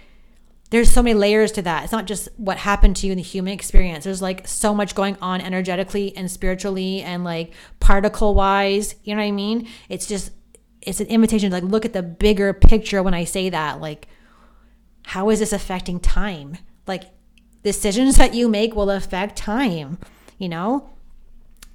there's 0.73 0.91
so 0.91 1.03
many 1.03 1.13
layers 1.13 1.53
to 1.53 1.63
that. 1.63 1.85
It's 1.85 1.93
not 1.93 2.07
just 2.07 2.31
what 2.39 2.57
happened 2.57 2.97
to 2.97 3.07
you 3.07 3.13
in 3.13 3.19
the 3.19 3.23
human 3.23 3.53
experience. 3.53 4.05
There's 4.05 4.23
like 4.23 4.49
so 4.49 4.75
much 4.75 4.95
going 4.95 5.19
on 5.21 5.43
energetically 5.43 6.17
and 6.17 6.31
spiritually 6.31 7.03
and 7.03 7.25
like 7.25 7.53
particle 7.79 8.35
wise. 8.35 8.95
You 9.05 9.15
know 9.15 9.21
what 9.21 9.29
I 9.29 9.33
mean? 9.33 9.69
It's 9.91 10.07
just 10.07 10.33
it's 10.81 10.99
an 10.99 11.09
invitation 11.09 11.51
to 11.51 11.57
like 11.57 11.71
look 11.71 11.85
at 11.85 11.93
the 11.93 12.03
bigger 12.03 12.55
picture 12.55 13.03
when 13.03 13.13
I 13.13 13.25
say 13.25 13.51
that. 13.51 13.83
Like, 13.83 14.09
how 15.05 15.29
is 15.29 15.41
this 15.41 15.53
affecting 15.53 16.01
time? 16.01 16.57
Like 16.87 17.05
decisions 17.63 18.17
that 18.17 18.33
you 18.33 18.49
make 18.49 18.75
will 18.75 18.91
affect 18.91 19.37
time, 19.37 19.99
you 20.39 20.49
know? 20.49 20.89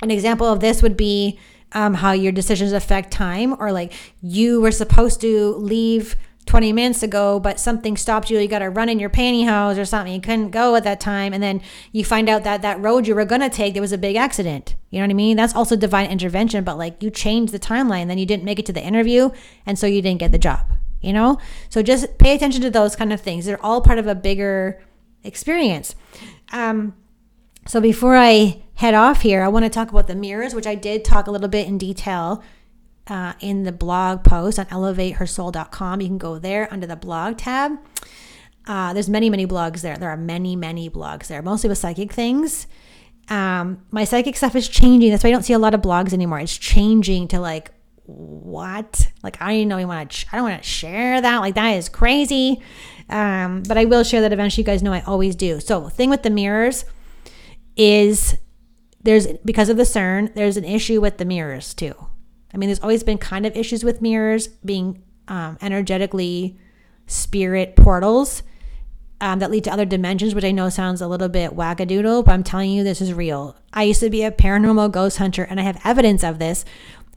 An 0.01 0.09
example 0.09 0.47
of 0.47 0.59
this 0.59 0.81
would 0.81 0.97
be 0.97 1.39
um, 1.71 1.93
how 1.93 2.13
your 2.13 2.31
decisions 2.31 2.71
affect 2.71 3.11
time, 3.11 3.55
or 3.59 3.71
like 3.71 3.93
you 4.23 4.59
were 4.59 4.71
supposed 4.71 5.21
to 5.21 5.53
leave 5.55 6.15
20 6.47 6.73
minutes 6.73 7.03
ago, 7.03 7.39
but 7.39 7.59
something 7.59 7.95
stopped 7.97 8.29
you. 8.29 8.39
You 8.39 8.47
got 8.47 8.59
to 8.59 8.69
run 8.69 8.89
in 8.89 8.99
your 8.99 9.09
pantyhose 9.09 9.77
or 9.77 9.85
something. 9.85 10.13
You 10.13 10.21
couldn't 10.21 10.49
go 10.49 10.75
at 10.75 10.83
that 10.85 10.99
time. 10.99 11.33
And 11.33 11.43
then 11.43 11.61
you 11.91 12.03
find 12.03 12.29
out 12.29 12.43
that 12.43 12.61
that 12.61 12.79
road 12.79 13.05
you 13.05 13.13
were 13.13 13.25
going 13.25 13.41
to 13.41 13.49
take, 13.49 13.73
there 13.73 13.81
was 13.81 13.91
a 13.91 13.97
big 13.97 14.15
accident. 14.15 14.75
You 14.89 14.99
know 14.99 15.05
what 15.05 15.11
I 15.11 15.15
mean? 15.15 15.37
That's 15.37 15.55
also 15.55 15.75
divine 15.75 16.09
intervention, 16.09 16.63
but 16.63 16.77
like 16.77 17.03
you 17.03 17.11
changed 17.11 17.53
the 17.53 17.59
timeline, 17.59 18.07
then 18.07 18.17
you 18.17 18.25
didn't 18.25 18.45
make 18.45 18.59
it 18.59 18.65
to 18.67 18.73
the 18.73 18.83
interview. 18.83 19.29
And 19.65 19.77
so 19.77 19.85
you 19.85 20.01
didn't 20.01 20.19
get 20.19 20.31
the 20.31 20.39
job, 20.39 20.65
you 21.01 21.13
know? 21.13 21.37
So 21.69 21.83
just 21.83 22.17
pay 22.17 22.33
attention 22.33 22.61
to 22.61 22.69
those 22.69 22.95
kind 22.95 23.11
of 23.11 23.21
things. 23.21 23.45
They're 23.45 23.63
all 23.63 23.81
part 23.81 23.99
of 23.99 24.07
a 24.07 24.15
bigger 24.15 24.81
experience. 25.23 25.95
Um, 26.53 26.95
so 27.67 27.81
before 27.81 28.15
I 28.15 28.63
head 28.75 28.93
off 28.93 29.21
here, 29.21 29.43
I 29.43 29.49
want 29.49 29.65
to 29.65 29.69
talk 29.69 29.89
about 29.89 30.07
the 30.07 30.15
mirrors, 30.15 30.55
which 30.55 30.67
I 30.67 30.75
did 30.75 31.03
talk 31.03 31.27
a 31.27 31.31
little 31.31 31.49
bit 31.49 31.67
in 31.67 31.77
detail 31.77 32.41
uh, 33.07 33.33
in 33.39 33.63
the 33.63 33.71
blog 33.71 34.23
post 34.23 34.59
on 34.59 34.65
elevatehersoul.com. 34.67 36.01
You 36.01 36.07
can 36.07 36.17
go 36.17 36.39
there 36.39 36.71
under 36.71 36.87
the 36.87 36.95
blog 36.95 37.37
tab. 37.37 37.73
Uh, 38.65 38.93
there's 38.93 39.09
many, 39.09 39.29
many 39.29 39.47
blogs 39.47 39.81
there. 39.81 39.95
There 39.97 40.09
are 40.09 40.17
many, 40.17 40.55
many 40.55 40.89
blogs 40.89 41.27
there, 41.27 41.41
mostly 41.41 41.69
with 41.69 41.77
psychic 41.77 42.11
things. 42.11 42.67
Um, 43.29 43.85
my 43.91 44.03
psychic 44.03 44.35
stuff 44.35 44.55
is 44.55 44.67
changing. 44.67 45.11
That's 45.11 45.23
why 45.23 45.29
I 45.29 45.31
don't 45.31 45.43
see 45.43 45.53
a 45.53 45.59
lot 45.59 45.73
of 45.73 45.81
blogs 45.81 46.13
anymore. 46.13 46.39
It's 46.39 46.57
changing 46.57 47.29
to 47.29 47.39
like, 47.39 47.71
what? 48.03 49.11
Like, 49.21 49.41
I 49.41 49.57
don't 49.57 49.67
know. 49.67 49.77
You 49.77 49.87
want 49.87 50.11
to? 50.11 50.27
I 50.31 50.37
don't 50.37 50.49
want 50.49 50.61
to 50.61 50.67
share 50.67 51.21
that. 51.21 51.39
Like, 51.39 51.55
that 51.55 51.71
is 51.71 51.89
crazy. 51.89 52.61
Um, 53.09 53.63
but 53.63 53.77
I 53.77 53.85
will 53.85 54.03
share 54.03 54.21
that 54.21 54.33
eventually. 54.33 54.63
You 54.63 54.65
guys 54.65 54.83
know 54.83 54.93
I 54.93 55.01
always 55.01 55.35
do. 55.35 55.59
So, 55.59 55.89
thing 55.89 56.09
with 56.09 56.23
the 56.23 56.29
mirrors 56.29 56.85
is 57.75 58.37
there's 59.03 59.27
because 59.45 59.69
of 59.69 59.77
the 59.77 59.83
CERN, 59.83 60.33
there's 60.35 60.57
an 60.57 60.65
issue 60.65 61.01
with 61.01 61.17
the 61.17 61.25
mirrors 61.25 61.73
too. 61.73 62.06
I 62.53 62.57
mean, 62.57 62.69
there's 62.69 62.79
always 62.79 63.03
been 63.03 63.17
kind 63.17 63.45
of 63.45 63.55
issues 63.55 63.83
with 63.83 64.01
mirrors 64.01 64.47
being 64.47 65.03
um, 65.27 65.57
energetically 65.61 66.57
spirit 67.05 67.75
portals 67.75 68.43
um, 69.19 69.39
that 69.39 69.51
lead 69.51 69.63
to 69.63 69.71
other 69.71 69.85
dimensions, 69.85 70.35
which 70.35 70.43
I 70.43 70.51
know 70.51 70.69
sounds 70.69 71.01
a 71.01 71.07
little 71.07 71.29
bit 71.29 71.51
wackadoodle, 71.51 72.25
but 72.25 72.31
I'm 72.31 72.43
telling 72.43 72.71
you, 72.71 72.83
this 72.83 73.01
is 73.01 73.13
real. 73.13 73.57
I 73.73 73.83
used 73.83 73.99
to 74.01 74.09
be 74.09 74.23
a 74.23 74.31
paranormal 74.31 74.91
ghost 74.91 75.17
hunter, 75.17 75.43
and 75.43 75.59
I 75.59 75.63
have 75.63 75.81
evidence 75.83 76.23
of 76.23 76.39
this. 76.39 76.65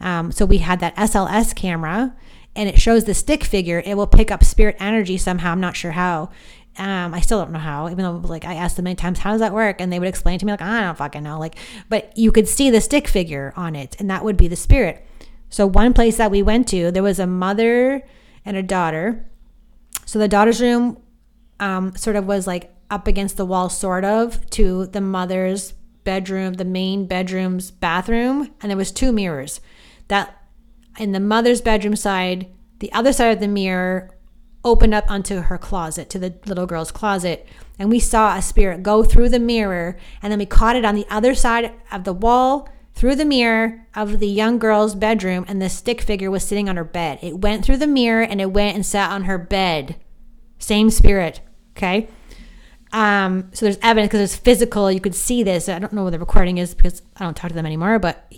Um, 0.01 0.33
so 0.33 0.47
we 0.47 0.59
had 0.59 0.81
that 0.81 0.97
SLS 0.97 1.55
camera, 1.55 2.17
and 2.57 2.69
it 2.69 2.81
shows 2.81 3.05
the 3.05 3.15
stick 3.15 3.45
figure. 3.45 3.83
It 3.85 3.97
will 3.97 4.07
pick 4.07 4.31
up 4.31 4.43
spirit 4.43 4.77
energy 4.81 5.19
somehow. 5.19 5.53
I'm 5.53 5.61
not 5.61 5.77
sure 5.77 5.93
how. 5.93 6.31
Um, 6.79 7.13
I 7.13 7.21
still 7.21 7.39
don't 7.41 7.53
know 7.53 7.59
how, 7.59 7.89
even 7.91 7.99
though 7.99 8.17
like 8.27 8.45
I 8.45 8.55
asked 8.55 8.77
them 8.77 8.85
many 8.85 8.97
times, 8.97 9.19
how 9.19 9.33
does 9.33 9.41
that 9.41 9.53
work? 9.53 9.81
And 9.81 9.93
they 9.93 9.99
would 9.99 10.09
explain 10.09 10.39
to 10.39 10.47
me 10.47 10.53
like, 10.53 10.63
I 10.63 10.81
don't 10.81 10.97
fucking 10.97 11.23
know. 11.23 11.39
Like, 11.39 11.57
but 11.89 12.17
you 12.17 12.33
could 12.33 12.49
see 12.49 12.71
the 12.71 12.81
stick 12.81 13.09
figure 13.09 13.53
on 13.57 13.77
it, 13.77 13.97
and 13.99 14.09
that 14.09 14.25
would 14.25 14.37
be 14.39 14.49
the 14.49 14.57
spirit. 14.57 15.05
So, 15.51 15.67
one 15.67 15.93
place 15.93 16.17
that 16.17 16.31
we 16.31 16.43
went 16.43 16.69
to, 16.69 16.91
there 16.91 17.03
was 17.03 17.19
a 17.19 17.27
mother 17.27 18.03
and 18.45 18.57
a 18.57 18.63
daughter. 18.63 19.29
So, 20.07 20.19
the 20.19 20.29
daughter's 20.29 20.61
room 20.61 20.99
um, 21.59 21.95
sort 21.97 22.17
of 22.17 22.27
was 22.27 22.47
like 22.47 22.73
up 22.91 23.07
against 23.07 23.37
the 23.37 23.45
wall, 23.45 23.69
sort 23.69 24.05
of, 24.05 24.49
to 24.51 24.87
the 24.87 25.01
mother's 25.01 25.73
bedroom, 26.05 26.55
the 26.55 26.65
main 26.65 27.07
bedroom's 27.07 27.71
bathroom. 27.71 28.51
And 28.61 28.71
there 28.71 28.77
was 28.77 28.91
two 28.91 29.13
mirrors. 29.13 29.61
That 30.09 30.37
in 30.99 31.13
the 31.13 31.21
mother's 31.21 31.61
bedroom 31.61 31.97
side 31.97 32.49
the 32.81 32.93
other 32.93 33.13
side 33.13 33.29
of 33.29 33.41
the 33.41 33.49
mirror 33.49 34.11
opened 34.65 34.93
up 34.93 35.11
onto 35.11 35.43
her 35.43 35.57
closet, 35.57 36.11
to 36.11 36.19
the 36.19 36.35
little 36.47 36.67
girl's 36.67 36.91
closet. 36.91 37.47
And 37.79 37.89
we 37.89 38.01
saw 38.01 38.37
a 38.37 38.43
spirit 38.43 38.83
go 38.83 39.05
through 39.05 39.29
the 39.29 39.39
mirror. 39.39 39.97
And 40.21 40.31
then 40.33 40.39
we 40.39 40.47
caught 40.47 40.77
it 40.77 40.85
on 40.85 40.97
the 40.97 41.07
other 41.09 41.35
side 41.35 41.73
of 41.93 42.05
the 42.05 42.13
wall 42.13 42.69
through 43.01 43.15
the 43.17 43.25
mirror 43.25 43.87
of 43.95 44.19
the 44.19 44.29
young 44.29 44.59
girl's 44.59 44.95
bedroom. 44.95 45.47
And 45.49 45.61
the 45.61 45.71
stick 45.71 46.03
figure 46.03 46.31
was 46.31 46.45
sitting 46.45 46.69
on 46.69 46.77
her 46.77 46.85
bed. 46.85 47.19
It 47.23 47.39
went 47.39 47.65
through 47.65 47.79
the 47.79 47.87
mirror 47.87 48.23
and 48.23 48.43
it 48.43 48.53
went 48.53 48.75
and 48.75 48.85
sat 48.85 49.11
on 49.11 49.25
her 49.25 49.39
bed. 49.39 49.97
Same 50.59 50.91
spirit. 50.91 51.41
Okay. 51.75 52.09
Um, 52.93 53.51
so 53.55 53.65
there's 53.65 53.79
evidence 53.81 54.11
because 54.11 54.21
it's 54.21 54.37
physical. 54.37 54.93
You 54.93 55.01
could 55.01 55.15
see 55.15 55.43
this. 55.43 55.67
I 55.67 55.79
don't 55.79 55.95
know 55.95 56.05
what 56.05 56.11
the 56.11 56.19
recording 56.19 56.59
is 56.59 56.75
because 56.75 57.01
I 57.17 57.25
don't 57.25 57.35
talk 57.35 57.49
to 57.49 57.55
them 57.55 57.65
anymore, 57.65 57.99
but 57.99 58.31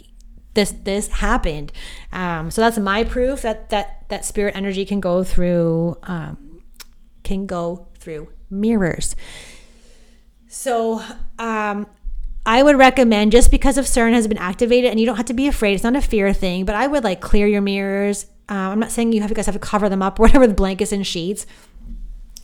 this 0.54 0.70
this 0.70 1.08
happened. 1.08 1.72
Um, 2.12 2.52
so 2.52 2.60
that's 2.60 2.78
my 2.78 3.02
proof 3.02 3.42
that 3.42 3.70
that 3.70 4.08
that 4.10 4.24
spirit 4.24 4.54
energy 4.54 4.84
can 4.84 5.00
go 5.00 5.24
through 5.24 5.98
um, 6.04 6.62
can 7.24 7.46
go 7.46 7.88
through 7.98 8.28
mirrors. 8.48 9.16
So 10.46 11.02
um, 11.40 11.88
I 12.44 12.62
would 12.62 12.76
recommend 12.76 13.32
just 13.32 13.50
because 13.50 13.78
of 13.78 13.84
CERN 13.84 14.12
has 14.12 14.26
been 14.26 14.38
activated, 14.38 14.90
and 14.90 14.98
you 14.98 15.06
don't 15.06 15.16
have 15.16 15.26
to 15.26 15.34
be 15.34 15.46
afraid. 15.46 15.74
It's 15.74 15.84
not 15.84 15.94
a 15.94 16.02
fear 16.02 16.32
thing, 16.32 16.64
but 16.64 16.74
I 16.74 16.86
would 16.86 17.04
like 17.04 17.20
clear 17.20 17.46
your 17.46 17.60
mirrors. 17.60 18.26
Um, 18.48 18.56
I'm 18.56 18.80
not 18.80 18.90
saying 18.90 19.12
you 19.12 19.20
have 19.20 19.30
you 19.30 19.36
guys 19.36 19.46
have 19.46 19.54
to 19.54 19.60
cover 19.60 19.88
them 19.88 20.02
up, 20.02 20.18
or 20.18 20.22
whatever 20.24 20.46
the 20.46 20.54
blankets 20.54 20.92
and 20.92 21.06
sheets 21.06 21.46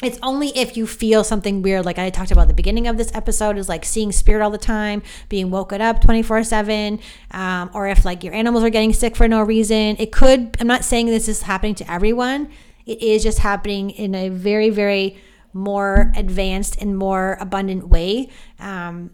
it's 0.02 0.18
only 0.22 0.48
if 0.56 0.76
you 0.76 0.86
feel 0.86 1.24
something 1.24 1.62
weird 1.62 1.84
like 1.84 1.98
i 1.98 2.08
talked 2.10 2.30
about 2.30 2.42
at 2.42 2.48
the 2.48 2.54
beginning 2.54 2.86
of 2.86 2.96
this 2.96 3.10
episode 3.14 3.58
is 3.58 3.68
like 3.68 3.84
seeing 3.84 4.12
spirit 4.12 4.42
all 4.42 4.50
the 4.50 4.58
time 4.58 5.02
being 5.28 5.50
woken 5.50 5.80
up 5.80 6.00
24 6.00 6.44
7 6.44 7.00
um, 7.32 7.70
or 7.74 7.88
if 7.88 8.04
like 8.04 8.22
your 8.22 8.34
animals 8.34 8.62
are 8.62 8.70
getting 8.70 8.92
sick 8.92 9.16
for 9.16 9.26
no 9.26 9.42
reason 9.42 9.96
it 9.98 10.12
could 10.12 10.56
i'm 10.60 10.66
not 10.66 10.84
saying 10.84 11.06
this 11.06 11.28
is 11.28 11.42
happening 11.42 11.74
to 11.74 11.90
everyone 11.90 12.48
it 12.86 13.02
is 13.02 13.22
just 13.22 13.40
happening 13.40 13.90
in 13.90 14.14
a 14.14 14.28
very 14.28 14.70
very 14.70 15.18
more 15.52 16.12
advanced 16.14 16.80
and 16.80 16.96
more 16.96 17.36
abundant 17.40 17.88
way 17.88 18.28
um, 18.60 19.10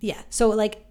yeah 0.00 0.20
so 0.30 0.48
like 0.48 0.88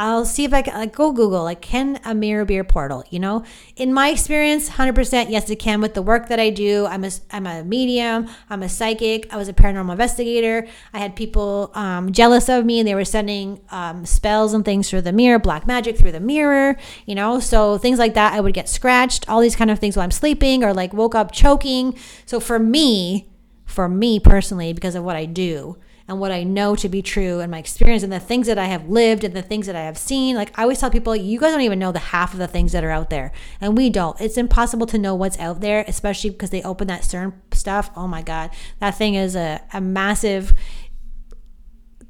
I'll 0.00 0.24
see 0.24 0.44
if 0.44 0.54
I 0.54 0.62
can 0.62 0.74
like 0.74 0.94
go 0.94 1.10
Google 1.10 1.42
like 1.42 1.60
can 1.60 1.98
a 2.04 2.14
mirror 2.14 2.44
be 2.44 2.56
a 2.56 2.62
portal? 2.62 3.02
You 3.10 3.18
know, 3.18 3.44
in 3.74 3.92
my 3.92 4.10
experience, 4.10 4.68
hundred 4.68 4.94
percent 4.94 5.28
yes 5.28 5.50
it 5.50 5.56
can. 5.56 5.80
With 5.80 5.94
the 5.94 6.02
work 6.02 6.28
that 6.28 6.38
I 6.38 6.50
do, 6.50 6.86
I'm 6.86 7.02
a 7.02 7.10
I'm 7.32 7.48
a 7.48 7.64
medium, 7.64 8.28
I'm 8.48 8.62
a 8.62 8.68
psychic. 8.68 9.32
I 9.34 9.36
was 9.36 9.48
a 9.48 9.52
paranormal 9.52 9.90
investigator. 9.90 10.68
I 10.94 10.98
had 11.00 11.16
people 11.16 11.72
um, 11.74 12.12
jealous 12.12 12.48
of 12.48 12.64
me, 12.64 12.78
and 12.78 12.86
they 12.86 12.94
were 12.94 13.04
sending 13.04 13.60
um, 13.70 14.06
spells 14.06 14.54
and 14.54 14.64
things 14.64 14.88
through 14.88 15.02
the 15.02 15.12
mirror, 15.12 15.40
black 15.40 15.66
magic 15.66 15.98
through 15.98 16.12
the 16.12 16.20
mirror. 16.20 16.76
You 17.04 17.16
know, 17.16 17.40
so 17.40 17.76
things 17.76 17.98
like 17.98 18.14
that. 18.14 18.32
I 18.32 18.40
would 18.40 18.54
get 18.54 18.68
scratched, 18.68 19.28
all 19.28 19.40
these 19.40 19.56
kind 19.56 19.70
of 19.70 19.80
things 19.80 19.96
while 19.96 20.04
I'm 20.04 20.12
sleeping, 20.12 20.62
or 20.62 20.72
like 20.72 20.92
woke 20.92 21.16
up 21.16 21.32
choking. 21.32 21.98
So 22.24 22.38
for 22.38 22.60
me, 22.60 23.28
for 23.64 23.88
me 23.88 24.20
personally, 24.20 24.72
because 24.72 24.94
of 24.94 25.02
what 25.02 25.16
I 25.16 25.24
do 25.24 25.76
and 26.08 26.18
what 26.18 26.32
I 26.32 26.42
know 26.42 26.74
to 26.76 26.88
be 26.88 27.02
true 27.02 27.40
and 27.40 27.50
my 27.50 27.58
experience 27.58 28.02
and 28.02 28.12
the 28.12 28.18
things 28.18 28.46
that 28.46 28.58
I 28.58 28.64
have 28.64 28.88
lived 28.88 29.24
and 29.24 29.34
the 29.34 29.42
things 29.42 29.66
that 29.66 29.76
I 29.76 29.82
have 29.82 29.98
seen. 29.98 30.34
Like 30.34 30.58
I 30.58 30.62
always 30.62 30.80
tell 30.80 30.90
people, 30.90 31.14
you 31.14 31.38
guys 31.38 31.52
don't 31.52 31.60
even 31.60 31.78
know 31.78 31.92
the 31.92 31.98
half 31.98 32.32
of 32.32 32.38
the 32.38 32.48
things 32.48 32.72
that 32.72 32.82
are 32.82 32.90
out 32.90 33.10
there. 33.10 33.30
And 33.60 33.76
we 33.76 33.90
don't. 33.90 34.18
It's 34.18 34.38
impossible 34.38 34.86
to 34.86 34.98
know 34.98 35.14
what's 35.14 35.38
out 35.38 35.60
there, 35.60 35.84
especially 35.86 36.30
because 36.30 36.48
they 36.48 36.62
open 36.62 36.88
that 36.88 37.02
CERN 37.02 37.34
stuff. 37.52 37.90
Oh 37.94 38.08
my 38.08 38.22
God. 38.22 38.50
That 38.80 38.92
thing 38.92 39.14
is 39.14 39.36
a, 39.36 39.60
a 39.74 39.82
massive, 39.82 40.54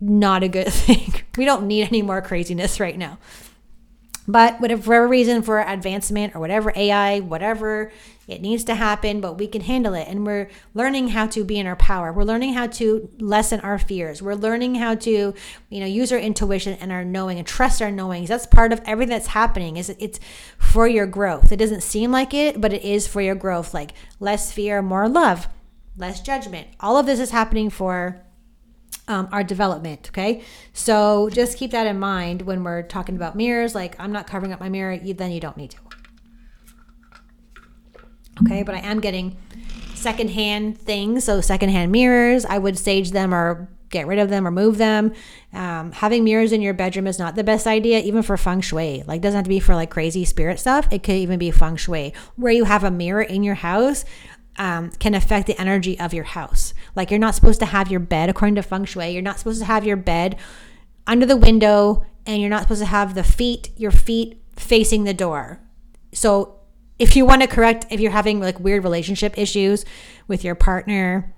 not 0.01 0.45
a 0.45 0.49
good 0.49 0.69
thing. 0.73 1.13
we 1.37 1.45
don't 1.45 1.67
need 1.67 1.89
any 1.89 2.03
more 2.03 2.23
craziness 2.23 2.79
right 2.79 2.97
now. 2.97 3.19
But 4.29 4.61
whatever 4.61 5.09
reason 5.09 5.43
for 5.43 5.59
advancement 5.61 6.37
or 6.37 6.41
whatever 6.41 6.73
AI, 6.77 7.21
whatever 7.21 7.91
it 8.29 8.43
needs 8.43 8.62
to 8.64 8.75
happen, 8.75 9.23
but 9.23 9.38
we 9.38 9.47
can 9.47 9.62
handle 9.62 9.95
it. 9.95 10.07
And 10.07 10.27
we're 10.27 10.51
learning 10.75 11.09
how 11.09 11.27
to 11.29 11.45
be 11.45 11.59
in 11.59 11.67
our 11.67 11.77
power. 11.77 12.12
We're 12.12 12.25
learning 12.25 12.53
how 12.53 12.67
to 12.67 13.09
lessen 13.19 13.61
our 13.61 13.79
fears. 13.79 14.21
We're 14.21 14.35
learning 14.35 14.75
how 14.75 14.97
to, 14.97 15.35
you 15.71 15.81
know, 15.81 15.87
use 15.87 16.12
our 16.12 16.19
intuition 16.19 16.75
and 16.75 16.93
our 16.93 17.07
knowing 17.07 17.38
and 17.38 17.47
trust 17.47 17.81
our 17.81 17.91
knowings. 17.91 18.29
That's 18.29 18.47
part 18.47 18.73
of 18.73 18.83
everything 18.85 19.14
that's 19.14 19.29
happening. 19.29 19.79
Is 19.79 19.88
it's 19.99 20.21
for 20.59 20.87
your 20.87 21.07
growth. 21.07 21.51
It 21.51 21.57
doesn't 21.57 21.83
seem 21.83 22.12
like 22.12 22.35
it, 22.35 22.61
but 22.61 22.75
it 22.75 22.83
is 22.83 23.09
for 23.09 23.23
your 23.23 23.35
growth. 23.35 23.73
Like 23.73 23.95
less 24.21 24.53
fear, 24.53 24.83
more 24.83 25.09
love, 25.09 25.49
less 25.97 26.21
judgment. 26.21 26.69
All 26.81 26.99
of 26.99 27.07
this 27.07 27.21
is 27.21 27.31
happening 27.31 27.71
for 27.71 28.21
um, 29.09 29.29
our 29.33 29.43
development. 29.43 30.11
Okay. 30.11 30.43
So 30.75 31.31
just 31.31 31.57
keep 31.57 31.71
that 31.71 31.87
in 31.87 31.99
mind 31.99 32.43
when 32.43 32.62
we're 32.62 32.83
talking 32.83 33.17
about 33.17 33.37
mirrors. 33.37 33.75
Like, 33.75 33.99
I'm 33.99 34.12
not 34.12 34.27
covering 34.27 34.53
up 34.53 34.61
my 34.61 34.69
mirror, 34.69 34.93
you, 34.93 35.14
then 35.14 35.33
you 35.33 35.41
don't 35.41 35.57
need 35.57 35.71
to. 35.71 35.88
Okay. 38.42 38.62
But 38.62 38.74
I 38.74 38.79
am 38.81 39.01
getting 39.01 39.37
secondhand 39.94 40.79
things. 40.79 41.24
So, 41.24 41.40
secondhand 41.40 41.92
mirrors, 41.92 42.44
I 42.44 42.59
would 42.59 42.79
sage 42.79 43.11
them 43.11 43.35
or 43.35 43.68
get 43.90 44.07
rid 44.07 44.18
of 44.18 44.29
them 44.29 44.46
or 44.46 44.51
move 44.51 44.77
them. 44.77 45.12
Um, 45.53 45.92
having 45.92 46.22
mirrors 46.22 46.53
in 46.53 46.61
your 46.61 46.74
bedroom 46.74 47.07
is 47.07 47.18
not 47.18 47.37
the 47.37 47.44
best 47.44 47.66
idea, 47.66 48.01
even 48.01 48.22
for 48.22 48.37
feng 48.37 48.61
shui. 48.61 49.03
Like, 49.07 49.22
doesn't 49.22 49.37
have 49.37 49.44
to 49.44 49.48
be 49.48 49.61
for 49.61 49.74
like 49.74 49.90
crazy 49.90 50.24
spirit 50.24 50.61
stuff. 50.61 50.87
It 50.90 51.03
could 51.03 51.16
even 51.16 51.38
be 51.38 51.51
feng 51.51 51.77
shui 51.77 52.12
where 52.37 52.53
you 52.53 52.64
have 52.64 52.85
a 52.85 52.90
mirror 52.90 53.22
in 53.22 53.42
your 53.42 53.55
house 53.55 54.05
um, 54.59 54.90
can 54.90 55.14
affect 55.14 55.46
the 55.46 55.59
energy 55.59 55.98
of 55.98 56.12
your 56.12 56.24
house. 56.24 56.74
Like 56.94 57.11
you're 57.11 57.20
not 57.20 57.35
supposed 57.35 57.61
to 57.61 57.66
have 57.66 57.90
your 57.90 58.01
bed, 58.01 58.29
according 58.29 58.57
to 58.57 58.62
feng 58.62 58.85
shui, 58.85 59.11
you're 59.11 59.22
not 59.22 59.38
supposed 59.38 59.61
to 59.61 59.66
have 59.66 59.85
your 59.85 59.96
bed 59.96 60.37
under 61.07 61.24
the 61.24 61.37
window 61.37 62.05
and 62.27 62.40
you're 62.40 62.51
not 62.51 62.62
supposed 62.62 62.81
to 62.81 62.87
have 62.87 63.14
the 63.14 63.24
feet, 63.24 63.70
your 63.77 63.92
feet 63.92 64.42
facing 64.57 65.05
the 65.05 65.14
door. 65.14 65.61
So 66.12 66.58
if 66.99 67.17
you 67.17 67.25
want 67.25 67.43
to 67.43 67.49
correct, 67.49 67.87
if 67.91 68.01
you're 68.01 68.11
having 68.11 68.41
like 68.41 68.59
weird 68.59 68.83
relationship 68.83 69.39
issues 69.39 69.85
with 70.27 70.45
your 70.45 70.55
partner, 70.55 71.35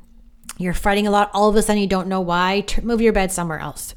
you're 0.59 0.75
fighting 0.75 1.07
a 1.07 1.11
lot, 1.11 1.31
all 1.33 1.49
of 1.49 1.57
a 1.57 1.63
sudden 1.63 1.81
you 1.81 1.89
don't 1.89 2.09
know 2.09 2.21
why, 2.21 2.65
move 2.83 3.01
your 3.01 3.13
bed 3.13 3.33
somewhere 3.33 3.59
else. 3.59 3.95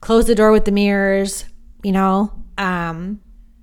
Close 0.00 0.26
the 0.26 0.34
door 0.34 0.52
with 0.52 0.64
the 0.64 0.72
mirrors, 0.72 1.44
you 1.82 1.92
know, 1.92 2.32
um, 2.58 3.20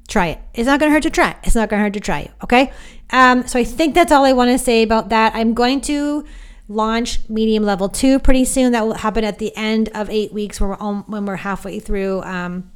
try 0.08 0.28
it. 0.28 0.40
It's 0.54 0.66
not 0.66 0.80
going 0.80 0.90
to 0.90 0.94
hurt 0.94 1.04
to 1.04 1.10
try. 1.10 1.36
It's 1.44 1.56
not 1.56 1.70
going 1.70 1.80
to 1.80 1.84
hurt 1.84 1.94
to 1.94 2.00
try. 2.00 2.32
Okay. 2.44 2.72
Um, 3.12 3.48
so 3.48 3.60
I 3.60 3.64
think 3.64 3.96
that's 3.96 4.12
all 4.12 4.26
I 4.26 4.34
want 4.34 4.52
to 4.52 4.58
say 4.58 4.84
about 4.84 5.10
that. 5.10 5.36
I'm 5.36 5.54
going 5.54 5.82
to 5.82 6.26
launch 6.68 7.20
medium 7.30 7.64
level 7.64 7.90
two 7.90 8.20
pretty 8.20 8.46
soon. 8.46 8.72
That 8.72 8.86
will 8.86 8.96
happen 8.96 9.24
at 9.24 9.40
the 9.40 9.56
end 9.56 9.90
of 9.94 10.10
eight 10.10 10.32
weeks 10.32 10.60
when 10.60 10.70
we're 10.70 10.78
all, 10.78 10.96
when 11.08 11.26
we're 11.26 11.38
halfway 11.38 11.80
through 11.80 12.22
um, 12.24 12.72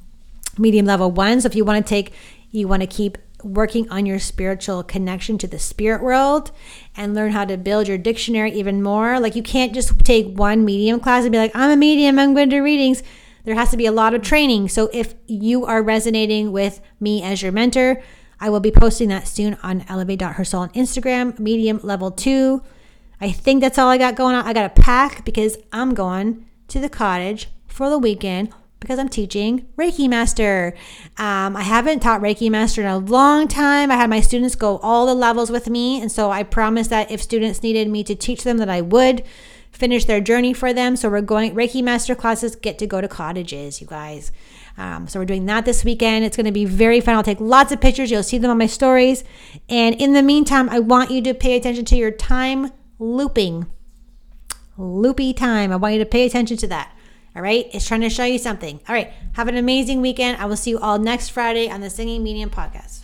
medium 0.57 0.85
level 0.85 1.11
one. 1.11 1.41
So 1.41 1.47
if 1.47 1.55
you 1.55 1.65
want 1.65 1.85
to 1.85 1.89
take, 1.89 2.13
you 2.51 2.67
want 2.67 2.81
to 2.81 2.87
keep 2.87 3.17
working 3.43 3.89
on 3.89 4.05
your 4.05 4.19
spiritual 4.19 4.83
connection 4.83 5.37
to 5.39 5.47
the 5.47 5.59
spirit 5.59 6.01
world 6.01 6.51
and 6.95 7.13
learn 7.13 7.31
how 7.31 7.45
to 7.45 7.57
build 7.57 7.87
your 7.87 7.97
dictionary 7.97 8.51
even 8.53 8.81
more. 8.81 9.19
Like 9.19 9.35
you 9.35 9.43
can't 9.43 9.73
just 9.73 9.99
take 9.99 10.37
one 10.37 10.65
medium 10.65 10.99
class 10.99 11.23
and 11.23 11.31
be 11.31 11.37
like, 11.37 11.55
I'm 11.55 11.71
a 11.71 11.77
medium, 11.77 12.19
I'm 12.19 12.33
going 12.33 12.49
to 12.49 12.55
do 12.57 12.63
readings 12.63 13.03
there 13.43 13.55
has 13.55 13.71
to 13.71 13.77
be 13.77 13.85
a 13.85 13.91
lot 13.91 14.13
of 14.13 14.21
training. 14.21 14.69
So 14.69 14.89
if 14.93 15.15
you 15.27 15.65
are 15.65 15.83
resonating 15.83 16.51
with 16.51 16.81
me 16.99 17.21
as 17.21 17.41
your 17.41 17.51
mentor, 17.51 18.01
I 18.39 18.49
will 18.49 18.59
be 18.59 18.71
posting 18.71 19.09
that 19.09 19.27
soon 19.27 19.57
on 19.63 19.85
elevate.hersoul 19.87 20.59
on 20.59 20.69
Instagram, 20.69 21.37
medium 21.39 21.79
level 21.83 22.11
two. 22.11 22.61
I 23.21 23.31
think 23.31 23.61
that's 23.61 23.77
all 23.77 23.89
I 23.89 23.97
got 23.97 24.15
going 24.15 24.35
on. 24.35 24.45
I 24.45 24.53
got 24.53 24.75
to 24.75 24.81
pack 24.81 25.23
because 25.23 25.57
I'm 25.71 25.93
going 25.93 26.45
to 26.69 26.79
the 26.79 26.89
cottage 26.89 27.49
for 27.67 27.89
the 27.89 27.99
weekend 27.99 28.53
because 28.83 28.99
I'm 28.99 29.07
teaching 29.07 29.65
Reiki 29.77 30.09
Master. 30.09 30.75
Um, 31.17 31.55
I 31.55 31.61
haven't 31.61 32.01
taught 32.01 32.19
Reiki 32.19 32.51
Master 32.51 32.81
in 32.81 32.87
a 32.87 32.97
long 32.97 33.47
time. 33.47 33.89
I 33.89 33.95
had 33.95 34.09
my 34.09 34.19
students 34.19 34.55
go 34.55 34.77
all 34.79 35.05
the 35.05 35.15
levels 35.15 35.49
with 35.49 35.69
me. 35.69 36.01
And 36.01 36.11
so 36.11 36.31
I 36.31 36.43
promised 36.43 36.89
that 36.89 37.09
if 37.09 37.21
students 37.21 37.63
needed 37.63 37.87
me 37.87 38.03
to 38.03 38.13
teach 38.13 38.43
them, 38.43 38.57
that 38.57 38.69
I 38.69 38.81
would 38.81 39.23
finish 39.71 40.03
their 40.03 40.19
journey 40.19 40.53
for 40.53 40.73
them. 40.73 40.97
So 40.97 41.09
we're 41.09 41.21
going 41.21 41.55
Reiki 41.55 41.81
master 41.81 42.13
classes 42.13 42.57
get 42.57 42.77
to 42.79 42.85
go 42.85 42.99
to 42.99 43.07
cottages, 43.07 43.79
you 43.79 43.87
guys. 43.87 44.33
Um, 44.77 45.07
so 45.07 45.17
we're 45.17 45.25
doing 45.25 45.45
that 45.45 45.63
this 45.63 45.85
weekend. 45.85 46.25
It's 46.25 46.35
going 46.35 46.45
to 46.45 46.51
be 46.51 46.65
very 46.65 46.99
fun. 46.99 47.15
I'll 47.15 47.23
take 47.23 47.39
lots 47.39 47.71
of 47.71 47.79
pictures. 47.79 48.11
You'll 48.11 48.21
see 48.21 48.37
them 48.37 48.51
on 48.51 48.57
my 48.57 48.65
stories. 48.65 49.23
And 49.69 49.95
in 49.95 50.11
the 50.11 50.21
meantime, 50.21 50.67
I 50.67 50.79
want 50.79 51.09
you 51.09 51.21
to 51.21 51.33
pay 51.33 51.55
attention 51.55 51.85
to 51.85 51.95
your 51.95 52.11
time 52.11 52.71
looping. 52.99 53.65
Loopy 54.77 55.31
time. 55.31 55.71
I 55.71 55.77
want 55.77 55.93
you 55.93 55.99
to 55.99 56.05
pay 56.05 56.25
attention 56.25 56.57
to 56.57 56.67
that. 56.67 56.93
All 57.35 57.41
right. 57.41 57.67
It's 57.73 57.87
trying 57.87 58.01
to 58.01 58.09
show 58.09 58.25
you 58.25 58.37
something. 58.37 58.79
All 58.87 58.95
right. 58.95 59.11
Have 59.33 59.47
an 59.47 59.57
amazing 59.57 60.01
weekend. 60.01 60.37
I 60.37 60.45
will 60.45 60.57
see 60.57 60.71
you 60.71 60.79
all 60.79 60.99
next 60.99 61.29
Friday 61.29 61.69
on 61.69 61.81
the 61.81 61.89
Singing 61.89 62.23
Medium 62.23 62.49
podcast. 62.49 63.02